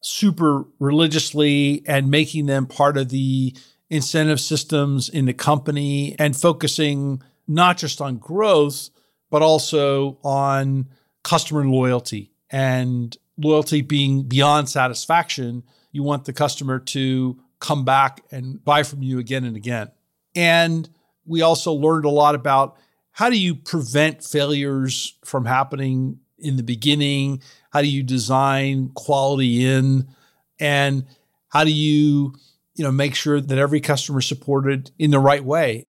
super 0.00 0.64
religiously 0.78 1.82
and 1.86 2.10
making 2.10 2.46
them 2.46 2.66
part 2.66 2.96
of 2.96 3.08
the 3.08 3.56
incentive 3.90 4.40
systems 4.40 5.08
in 5.08 5.24
the 5.24 5.32
company 5.32 6.14
and 6.18 6.36
focusing 6.36 7.22
not 7.46 7.78
just 7.78 8.00
on 8.00 8.18
growth, 8.18 8.90
but 9.30 9.42
also 9.42 10.18
on 10.22 10.88
customer 11.22 11.66
loyalty 11.66 12.32
and 12.50 13.16
loyalty 13.36 13.80
being 13.80 14.22
beyond 14.24 14.68
satisfaction. 14.68 15.62
You 15.92 16.02
want 16.02 16.24
the 16.24 16.32
customer 16.32 16.78
to 16.80 17.38
come 17.60 17.84
back 17.84 18.22
and 18.30 18.62
buy 18.64 18.82
from 18.82 19.02
you 19.02 19.18
again 19.18 19.44
and 19.44 19.56
again. 19.56 19.90
And 20.34 20.88
we 21.24 21.42
also 21.42 21.72
learned 21.72 22.04
a 22.04 22.10
lot 22.10 22.34
about 22.34 22.76
how 23.12 23.30
do 23.30 23.38
you 23.38 23.54
prevent 23.54 24.22
failures 24.22 25.16
from 25.24 25.44
happening 25.44 26.20
in 26.38 26.56
the 26.56 26.62
beginning? 26.62 27.42
How 27.70 27.82
do 27.82 27.88
you 27.88 28.02
design 28.02 28.90
quality 28.94 29.64
in? 29.66 30.08
And 30.58 31.04
how 31.48 31.64
do 31.64 31.72
you, 31.72 32.34
you 32.74 32.84
know, 32.84 32.92
make 32.92 33.14
sure 33.14 33.40
that 33.40 33.58
every 33.58 33.80
customer 33.80 34.20
is 34.20 34.26
supported 34.26 34.90
in 34.98 35.10
the 35.10 35.18
right 35.18 35.44
way? 35.44 35.84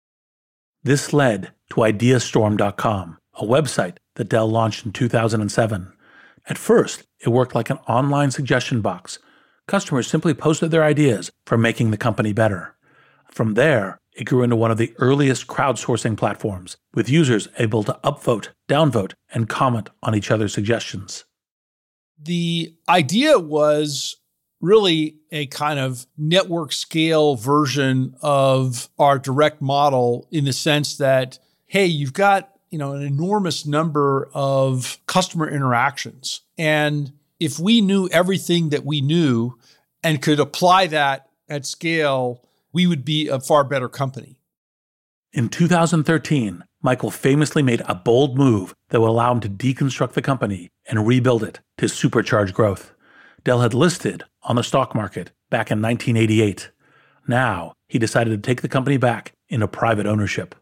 This 0.83 1.13
led 1.13 1.53
to 1.71 1.77
ideastorm.com, 1.77 3.19
a 3.35 3.45
website 3.45 3.97
that 4.17 4.29
Dell 4.29 4.49
launched 4.49 4.85
in 4.85 4.93
2007. 4.93 5.93
At 6.47 6.59
first, 6.59 7.05
it 7.21 7.31
worked 7.31 7.55
like 7.55 7.71
an 7.71 7.79
online 7.89 8.31
suggestion 8.31 8.81
box. 8.81 9.19
Customers 9.67 10.07
simply 10.07 10.35
posted 10.35 10.71
their 10.71 10.85
ideas 10.85 11.31
for 11.47 11.57
making 11.57 11.91
the 11.91 11.97
company 11.97 12.35
better. 12.35 12.77
From 13.31 13.55
there, 13.55 13.99
it 14.15 14.25
grew 14.25 14.43
into 14.43 14.55
one 14.57 14.71
of 14.71 14.77
the 14.77 14.95
earliest 14.99 15.47
crowdsourcing 15.47 16.17
platforms, 16.17 16.77
with 16.93 17.09
users 17.09 17.49
able 17.59 17.83
to 17.85 17.99
upvote, 18.05 18.49
downvote, 18.69 19.15
and 19.33 19.49
comment 19.49 19.89
on 20.03 20.15
each 20.15 20.31
other's 20.31 20.53
suggestions. 20.53 21.25
The 22.25 22.75
idea 22.89 23.39
was 23.39 24.17
really 24.61 25.17
a 25.31 25.47
kind 25.47 25.79
of 25.79 26.07
network 26.17 26.73
scale 26.73 27.37
version 27.37 28.15
of 28.23 28.89
our 28.99 29.19
direct 29.19 29.61
model 29.61 30.27
in 30.31 30.45
the 30.45 30.53
sense 30.53 30.97
that, 30.97 31.39
hey, 31.67 31.87
you've 31.87 32.15
got 32.15 32.51
you 32.71 32.79
know 32.79 32.93
an 32.93 33.03
enormous 33.03 33.67
number 33.67 34.29
of 34.35 34.99
customer 35.07 35.49
interactions. 35.49 36.41
And 36.59 37.13
if 37.39 37.59
we 37.59 37.81
knew 37.81 38.09
everything 38.09 38.71
that 38.71 38.85
we 38.85 39.01
knew 39.01 39.57
and 40.03 40.21
could 40.21 40.41
apply 40.41 40.89
that 40.89 41.29
at 41.49 41.67
scale 41.67 42.45
we 42.73 42.87
would 42.87 43.05
be 43.05 43.29
a 43.29 43.41
far 43.41 43.65
better 43.65 43.89
company. 43.89 44.37
In 45.33 45.49
2013, 45.49 46.65
Michael 46.85 47.11
famously 47.11 47.63
made 47.63 47.83
a 47.87 47.95
bold 47.95 48.37
move 48.37 48.75
that 48.91 49.01
would 49.01 49.09
allow 49.09 49.33
him 49.33 49.41
to 49.41 49.49
deconstruct 49.49 50.13
the 50.13 50.21
company 50.21 50.69
and 50.87 51.07
rebuild 51.07 51.43
it 51.43 51.61
to 51.79 51.87
supercharge 51.87 52.53
growth. 52.53 52.93
Dell 53.43 53.63
had 53.63 53.73
listed 53.73 54.25
on 54.43 54.57
the 54.57 54.63
stock 54.63 54.95
market 54.95 55.31
back 55.49 55.71
in 55.71 55.81
1988. 55.81 56.71
Now, 57.27 57.73
he 57.89 57.99
decided 57.99 58.31
to 58.31 58.47
take 58.47 58.61
the 58.61 58.69
company 58.69 58.99
back 58.99 59.33
into 59.49 59.67
private 59.67 60.05
ownership. 60.05 60.55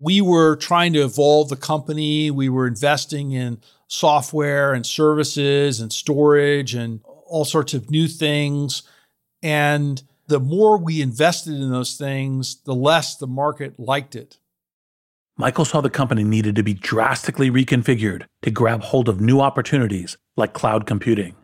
We 0.00 0.22
were 0.22 0.56
trying 0.56 0.94
to 0.94 1.00
evolve 1.00 1.50
the 1.50 1.56
company. 1.56 2.30
We 2.30 2.48
were 2.48 2.66
investing 2.66 3.32
in 3.32 3.60
software 3.86 4.72
and 4.72 4.86
services 4.86 5.78
and 5.78 5.92
storage 5.92 6.74
and 6.74 7.00
all 7.04 7.44
sorts 7.44 7.74
of 7.74 7.90
new 7.90 8.08
things. 8.08 8.82
And 9.42 10.02
the 10.26 10.40
more 10.40 10.78
we 10.78 11.02
invested 11.02 11.52
in 11.52 11.70
those 11.70 11.98
things, 11.98 12.62
the 12.64 12.74
less 12.74 13.16
the 13.16 13.26
market 13.26 13.78
liked 13.78 14.16
it. 14.16 14.37
Michael 15.40 15.64
saw 15.64 15.80
the 15.80 15.88
company 15.88 16.24
needed 16.24 16.56
to 16.56 16.64
be 16.64 16.74
drastically 16.74 17.48
reconfigured 17.48 18.24
to 18.42 18.50
grab 18.50 18.82
hold 18.82 19.08
of 19.08 19.20
new 19.20 19.40
opportunities 19.40 20.16
like 20.36 20.52
cloud 20.52 20.84
computing. 20.84 21.36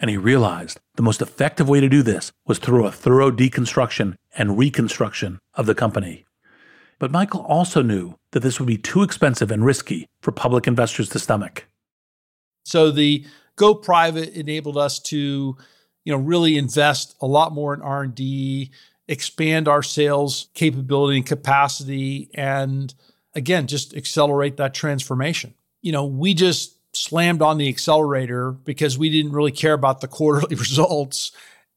And 0.00 0.08
he 0.08 0.16
realized 0.16 0.80
the 0.94 1.02
most 1.02 1.20
effective 1.20 1.68
way 1.68 1.80
to 1.80 1.88
do 1.90 2.02
this 2.02 2.32
was 2.46 2.58
through 2.58 2.86
a 2.86 2.90
thorough 2.90 3.30
deconstruction 3.30 4.16
and 4.34 4.56
reconstruction 4.56 5.40
of 5.52 5.66
the 5.66 5.74
company. 5.74 6.24
But 6.98 7.10
Michael 7.10 7.42
also 7.42 7.82
knew 7.82 8.14
that 8.30 8.40
this 8.40 8.58
would 8.58 8.66
be 8.66 8.78
too 8.78 9.02
expensive 9.02 9.50
and 9.50 9.62
risky 9.62 10.08
for 10.22 10.32
public 10.32 10.66
investors 10.66 11.10
to 11.10 11.18
stomach. 11.18 11.66
So 12.64 12.90
the 12.90 13.26
go 13.56 13.74
private 13.74 14.30
enabled 14.30 14.78
us 14.78 14.98
to 15.00 15.58
you 16.04 16.12
know, 16.12 16.18
really 16.18 16.56
invest 16.56 17.14
a 17.20 17.26
lot 17.26 17.52
more 17.52 17.74
in 17.74 17.82
R&D, 17.82 18.70
expand 19.06 19.68
our 19.68 19.82
sales 19.82 20.48
capability 20.54 21.18
and 21.18 21.26
capacity 21.26 22.30
and 22.32 22.94
again, 23.34 23.66
just 23.66 23.94
accelerate 23.94 24.56
that 24.56 24.74
transformation. 24.74 25.54
You 25.82 25.92
know, 25.92 26.04
we 26.04 26.34
just 26.34 26.78
slammed 26.96 27.42
on 27.42 27.58
the 27.58 27.68
accelerator 27.68 28.52
because 28.52 28.96
we 28.96 29.10
didn't 29.10 29.32
really 29.32 29.52
care 29.52 29.72
about 29.72 30.00
the 30.00 30.08
quarterly 30.08 30.54
results 30.56 31.32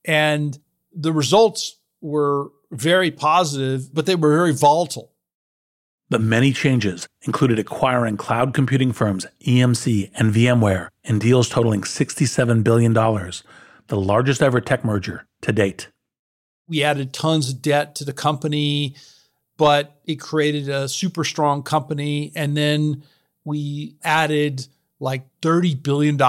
and 0.06 0.58
the 0.93 1.12
results 1.12 1.76
were 2.02 2.50
very 2.72 3.12
positive, 3.12 3.93
but 3.93 4.06
they 4.06 4.15
were 4.15 4.36
very 4.36 4.54
volatile. 4.54 5.12
The 6.10 6.20
many 6.20 6.54
changes 6.54 7.08
included 7.24 7.60
acquiring 7.60 8.15
cloud 8.15 8.54
computing 8.54 8.93
firms 8.93 9.26
EMC 9.46 10.12
and 10.15 10.34
VMware 10.34 10.88
in 11.04 11.20
deals 11.20 11.50
totaling 11.50 11.82
$67 11.82 12.63
billion 12.63 12.93
the 12.93 13.98
largest 13.98 14.41
ever 14.41 14.62
tech 14.62 14.86
merger 14.86 15.26
to 15.41 15.52
date. 15.52 15.89
We 16.67 16.84
added 16.84 17.13
tons 17.13 17.50
of 17.50 17.62
debt 17.62 17.96
to 17.96 18.06
the 18.06 18.13
company, 18.13 18.96
but 19.58 20.00
it 20.06 20.15
created 20.15 20.70
a 20.70 20.88
super 20.88 21.24
strong 21.24 21.63
company. 21.63 22.32
And 22.36 22.56
then 22.56 23.04
we 23.43 23.98
added 24.04 24.67
like 25.00 25.28
$30 25.41 25.82
billion 25.82 26.20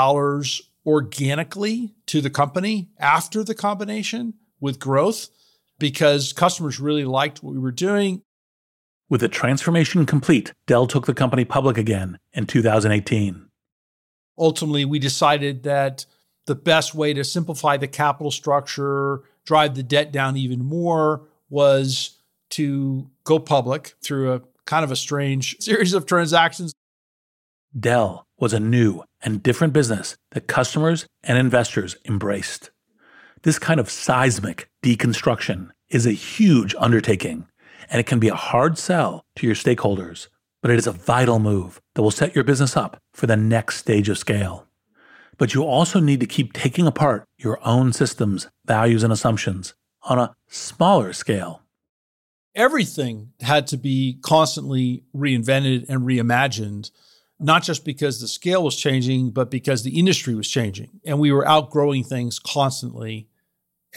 organically 0.86 1.94
to 2.06 2.20
the 2.20 2.30
company 2.30 2.88
after 2.98 3.44
the 3.44 3.54
combination 3.54 4.34
with 4.60 4.78
growth 4.78 5.28
because 5.78 6.32
customers 6.32 6.80
really 6.80 7.04
liked 7.04 7.42
what 7.42 7.52
we 7.52 7.60
were 7.60 7.70
doing. 7.70 8.22
With 9.10 9.20
the 9.20 9.28
transformation 9.28 10.04
complete, 10.06 10.52
Dell 10.66 10.86
took 10.86 11.06
the 11.06 11.14
company 11.14 11.44
public 11.44 11.78
again 11.78 12.18
in 12.32 12.46
2018. 12.46 13.46
Ultimately, 14.38 14.84
we 14.84 14.98
decided 14.98 15.62
that 15.62 16.04
the 16.46 16.54
best 16.54 16.94
way 16.94 17.14
to 17.14 17.24
simplify 17.24 17.76
the 17.76 17.88
capital 17.88 18.30
structure, 18.30 19.22
drive 19.44 19.74
the 19.74 19.82
debt 19.82 20.12
down 20.12 20.36
even 20.36 20.64
more, 20.64 21.26
was 21.48 22.17
to 22.50 23.10
go 23.24 23.38
public 23.38 23.94
through 24.02 24.32
a 24.32 24.42
kind 24.66 24.84
of 24.84 24.90
a 24.90 24.96
strange 24.96 25.56
series 25.60 25.94
of 25.94 26.06
transactions. 26.06 26.74
Dell 27.78 28.26
was 28.38 28.52
a 28.52 28.60
new 28.60 29.02
and 29.22 29.42
different 29.42 29.72
business 29.72 30.16
that 30.30 30.46
customers 30.46 31.06
and 31.22 31.38
investors 31.38 31.96
embraced. 32.06 32.70
This 33.42 33.58
kind 33.58 33.78
of 33.78 33.90
seismic 33.90 34.68
deconstruction 34.82 35.70
is 35.90 36.06
a 36.06 36.12
huge 36.12 36.74
undertaking, 36.78 37.46
and 37.90 38.00
it 38.00 38.06
can 38.06 38.18
be 38.18 38.28
a 38.28 38.34
hard 38.34 38.78
sell 38.78 39.22
to 39.36 39.46
your 39.46 39.54
stakeholders, 39.54 40.28
but 40.60 40.70
it 40.70 40.78
is 40.78 40.86
a 40.86 40.92
vital 40.92 41.38
move 41.38 41.80
that 41.94 42.02
will 42.02 42.10
set 42.10 42.34
your 42.34 42.44
business 42.44 42.76
up 42.76 42.98
for 43.12 43.26
the 43.26 43.36
next 43.36 43.76
stage 43.76 44.08
of 44.08 44.18
scale. 44.18 44.66
But 45.36 45.54
you 45.54 45.62
also 45.62 46.00
need 46.00 46.20
to 46.20 46.26
keep 46.26 46.52
taking 46.52 46.86
apart 46.86 47.24
your 47.38 47.60
own 47.64 47.92
systems, 47.92 48.48
values, 48.66 49.04
and 49.04 49.12
assumptions 49.12 49.74
on 50.02 50.18
a 50.18 50.34
smaller 50.48 51.12
scale. 51.12 51.62
Everything 52.58 53.32
had 53.40 53.68
to 53.68 53.78
be 53.78 54.18
constantly 54.20 55.04
reinvented 55.16 55.88
and 55.88 56.02
reimagined, 56.02 56.90
not 57.40 57.62
just 57.62 57.84
because 57.84 58.20
the 58.20 58.28
scale 58.28 58.62
was 58.62 58.76
changing, 58.76 59.30
but 59.30 59.50
because 59.50 59.82
the 59.82 59.98
industry 59.98 60.34
was 60.34 60.48
changing 60.48 61.00
and 61.06 61.18
we 61.18 61.32
were 61.32 61.48
outgrowing 61.48 62.04
things 62.04 62.38
constantly. 62.38 63.28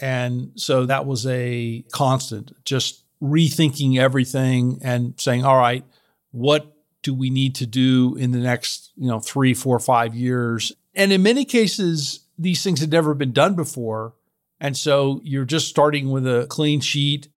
And 0.00 0.52
so 0.54 0.86
that 0.86 1.04
was 1.04 1.26
a 1.26 1.84
constant, 1.92 2.52
just 2.64 3.04
rethinking 3.22 3.98
everything 3.98 4.78
and 4.82 5.14
saying, 5.20 5.44
all 5.44 5.58
right, 5.58 5.84
what 6.30 6.74
do 7.02 7.12
we 7.12 7.28
need 7.28 7.56
to 7.56 7.66
do 7.66 8.16
in 8.16 8.30
the 8.30 8.38
next, 8.38 8.92
you 8.96 9.08
know, 9.08 9.20
three, 9.20 9.52
four, 9.52 9.78
five 9.78 10.14
years 10.14 10.72
and 10.94 11.12
in 11.12 11.22
many 11.22 11.44
cases, 11.44 12.20
these 12.38 12.62
things 12.62 12.80
had 12.80 12.90
never 12.90 13.14
been 13.14 13.32
done 13.32 13.54
before. 13.54 14.14
And 14.60 14.76
so 14.76 15.20
you're 15.24 15.44
just 15.44 15.68
starting 15.68 16.10
with 16.10 16.26
a 16.26 16.46
clean 16.48 16.80
sheet. 16.80 17.28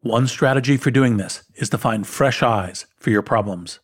One 0.00 0.26
strategy 0.26 0.76
for 0.76 0.90
doing 0.90 1.16
this 1.16 1.42
is 1.54 1.70
to 1.70 1.78
find 1.78 2.06
fresh 2.06 2.42
eyes 2.42 2.86
for 2.96 3.10
your 3.10 3.22
problems. 3.22 3.80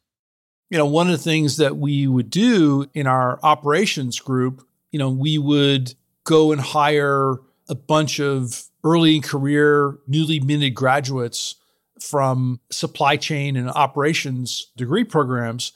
You 0.71 0.79
know, 0.79 0.87
one 0.87 1.07
of 1.09 1.13
the 1.13 1.19
things 1.19 1.57
that 1.59 1.77
we 1.77 2.07
would 2.07 2.31
do 2.31 2.87
in 2.95 3.07
our 3.07 3.39
operations 3.43 4.21
group, 4.21 4.67
you 4.91 4.99
know, 4.99 5.11
we 5.11 5.39
would 5.39 5.95
go 6.25 6.53
and 6.53 6.61
hire 6.61 7.37
a 7.69 7.75
bunch 7.75 8.21
of 8.21 8.65
early 8.83 9.21
career, 9.21 9.99
newly 10.07 10.41
minted 10.41 10.75
graduates 10.75 11.57
from 12.01 12.61
supply 12.71 13.17
chain 13.17 13.57
and 13.57 13.71
operations 13.71 14.71
degree 14.77 15.05
programs 15.05 15.73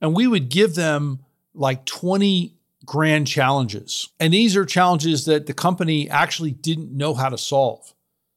And 0.00 0.14
we 0.14 0.26
would 0.26 0.48
give 0.48 0.74
them 0.74 1.20
like 1.54 1.86
20 1.86 2.54
grand 2.84 3.26
challenges. 3.26 4.10
And 4.20 4.32
these 4.32 4.56
are 4.56 4.64
challenges 4.64 5.24
that 5.24 5.46
the 5.46 5.54
company 5.54 6.08
actually 6.10 6.52
didn't 6.52 6.92
know 6.92 7.14
how 7.14 7.30
to 7.30 7.38
solve. 7.38 7.94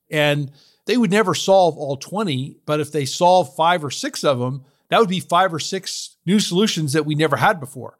And 0.09 0.51
they 0.89 0.97
would 0.97 1.11
never 1.11 1.35
solve 1.35 1.77
all 1.77 1.97
20, 1.97 2.57
but 2.65 2.79
if 2.79 2.91
they 2.91 3.05
solve 3.05 3.55
five 3.55 3.83
or 3.83 3.91
six 3.91 4.23
of 4.23 4.39
them, 4.39 4.65
that 4.89 4.99
would 4.99 5.07
be 5.07 5.19
five 5.19 5.53
or 5.53 5.59
six 5.59 6.17
new 6.25 6.39
solutions 6.39 6.93
that 6.93 7.05
we 7.05 7.13
never 7.13 7.35
had 7.35 7.59
before. 7.59 7.99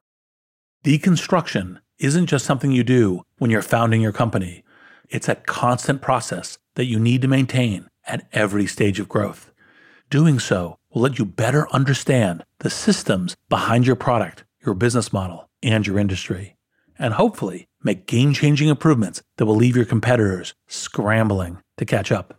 Deconstruction 0.84 1.82
isn't 2.00 2.26
just 2.26 2.46
something 2.46 2.72
you 2.72 2.84
do 2.84 3.22
when 3.38 3.52
you're 3.52 3.62
founding 3.62 4.02
your 4.02 4.12
company. 4.12 4.64
It's 5.08 5.30
a 5.30 5.36
constant 5.36 6.02
process 6.02 6.58
that 6.74 6.86
you 6.86 6.98
need 6.98 7.22
to 7.22 7.28
maintain 7.28 7.88
at 8.08 8.28
every 8.34 8.66
stage 8.66 9.00
of 9.00 9.08
growth. 9.08 9.52
Doing 10.10 10.40
so 10.40 10.80
will 10.92 11.04
let 11.04 11.20
you 11.20 11.26
better 11.26 11.70
understand 11.72 12.44
the 12.58 12.72
systems 12.72 13.38
behind 13.50 13.86
your 13.86 13.98
product, 13.98 14.46
your 14.66 14.74
business 14.74 15.14
model, 15.14 15.48
and 15.62 15.86
your 15.86 16.00
industry, 16.00 16.56
and 16.98 17.14
hopefully 17.14 17.68
make 17.84 18.08
game 18.08 18.34
changing 18.34 18.68
improvements 18.68 19.22
that 19.38 19.46
will 19.46 19.56
leave 19.56 19.76
your 19.76 19.86
competitors 19.86 20.56
scrambling 20.68 21.60
to 21.78 21.86
catch 21.86 22.12
up. 22.12 22.39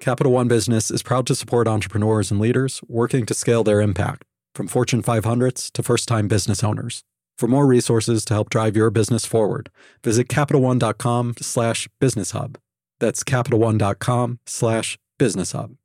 Capital 0.00 0.32
One 0.32 0.48
Business 0.48 0.90
is 0.90 1.02
proud 1.02 1.26
to 1.26 1.34
support 1.34 1.68
entrepreneurs 1.68 2.30
and 2.30 2.40
leaders 2.40 2.80
working 2.88 3.26
to 3.26 3.34
scale 3.34 3.62
their 3.62 3.82
impact, 3.82 4.24
from 4.54 4.66
Fortune 4.66 5.02
500s 5.02 5.70
to 5.72 5.82
first 5.82 6.08
time 6.08 6.26
business 6.26 6.64
owners. 6.64 7.04
For 7.36 7.46
more 7.46 7.66
resources 7.66 8.24
to 8.24 8.34
help 8.34 8.48
drive 8.48 8.76
your 8.76 8.88
business 8.88 9.26
forward, 9.26 9.68
visit 10.02 10.28
CapitalOne.com 10.28 11.34
slash 11.42 11.86
business 12.00 12.30
hub. 12.30 12.56
That's 12.98 13.22
CapitalOne.com 13.22 14.40
slash 14.46 14.98
business 15.18 15.52
hub. 15.52 15.76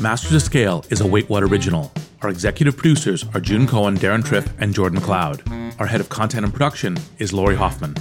Masters 0.00 0.32
of 0.32 0.42
Scale 0.42 0.82
is 0.88 1.02
a 1.02 1.06
Wait 1.06 1.28
What 1.28 1.42
original. 1.42 1.92
Our 2.22 2.30
executive 2.30 2.78
producers 2.78 3.26
are 3.34 3.40
June 3.40 3.66
Cohen, 3.66 3.98
Deron 3.98 4.22
Triff, 4.22 4.50
and 4.58 4.72
Jordan 4.72 4.98
McLeod. 4.98 5.78
Our 5.78 5.86
head 5.86 6.00
of 6.00 6.08
content 6.08 6.46
and 6.46 6.54
production 6.54 6.96
is 7.18 7.34
Lori 7.34 7.56
Hoffman. 7.56 7.96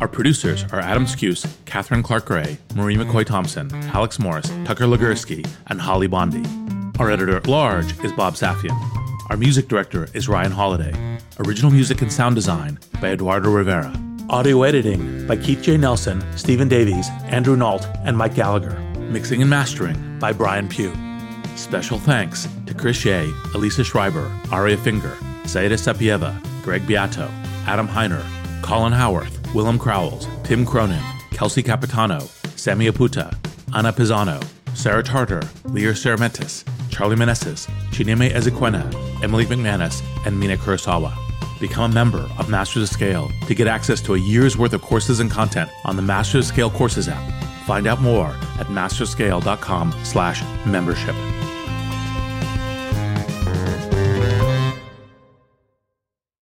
Our 0.00 0.08
producers 0.08 0.64
are 0.72 0.80
Adam 0.80 1.06
Skuse, 1.06 1.46
Catherine 1.64 2.02
Clark 2.02 2.26
Gray, 2.26 2.58
Marie 2.74 2.96
McCoy 2.96 3.24
Thompson, 3.24 3.72
Alex 3.94 4.18
Morris, 4.18 4.48
Tucker 4.64 4.84
Legursky, 4.84 5.48
and 5.68 5.80
Holly 5.80 6.08
Bondi. 6.08 6.42
Our 6.98 7.10
editor 7.10 7.36
at 7.36 7.46
large 7.46 7.98
is 8.04 8.12
Bob 8.12 8.34
Safian. 8.34 8.76
Our 9.30 9.36
music 9.36 9.68
director 9.68 10.08
is 10.12 10.28
Ryan 10.28 10.52
Holladay. 10.52 11.20
Original 11.46 11.70
music 11.70 12.02
and 12.02 12.12
sound 12.12 12.34
design 12.34 12.78
by 13.00 13.10
Eduardo 13.12 13.50
Rivera. 13.50 13.92
Audio 14.28 14.62
editing 14.64 15.26
by 15.26 15.36
Keith 15.36 15.62
J. 15.62 15.76
Nelson, 15.76 16.22
Stephen 16.36 16.68
Davies, 16.68 17.08
Andrew 17.24 17.56
Nault, 17.56 17.86
and 18.04 18.16
Mike 18.16 18.34
Gallagher. 18.34 18.78
Mixing 18.98 19.40
and 19.40 19.50
mastering 19.50 20.18
by 20.18 20.32
Brian 20.32 20.68
Pugh. 20.68 20.92
Special 21.54 21.98
thanks 21.98 22.48
to 22.66 22.74
Chris 22.74 22.96
Shea, 22.96 23.30
Elisa 23.54 23.84
Schreiber, 23.84 24.30
Aria 24.50 24.76
Finger, 24.76 25.16
Saida 25.44 25.76
Sapieva, 25.76 26.40
Greg 26.62 26.86
Beato, 26.86 27.28
Adam 27.66 27.86
Heiner, 27.86 28.24
Colin 28.62 28.92
Howarth, 28.92 29.38
Willem 29.54 29.78
Crowells, 29.78 30.26
Tim 30.44 30.64
Cronin, 30.64 31.02
Kelsey 31.30 31.62
Capitano, 31.62 32.20
Sammy 32.56 32.86
Aputa, 32.86 33.36
Anna 33.74 33.92
Pisano, 33.92 34.42
Sarah 34.74 35.02
Tartar, 35.02 35.42
Lear 35.66 35.92
Ceramentis, 35.92 36.64
Charlie 36.90 37.16
Meneses, 37.16 37.68
Chineme 37.90 38.30
Ezequena, 38.30 38.82
Emily 39.22 39.44
McManus, 39.44 40.02
and 40.26 40.38
Mina 40.38 40.56
Kurosawa. 40.56 41.12
Become 41.60 41.90
a 41.90 41.94
member 41.94 42.28
of 42.38 42.48
Masters 42.48 42.84
of 42.84 42.88
Scale 42.88 43.30
to 43.46 43.54
get 43.54 43.66
access 43.66 44.00
to 44.02 44.14
a 44.14 44.18
year's 44.18 44.56
worth 44.56 44.72
of 44.72 44.80
courses 44.80 45.20
and 45.20 45.30
content 45.30 45.70
on 45.84 45.96
the 45.96 46.02
Masters 46.02 46.46
of 46.46 46.54
Scale 46.54 46.70
Courses 46.70 47.08
app. 47.08 47.44
Find 47.66 47.86
out 47.86 48.00
more 48.00 48.28
at 48.58 48.66
masterscale.com 48.68 49.94
slash 50.02 50.42
membership. 50.66 51.14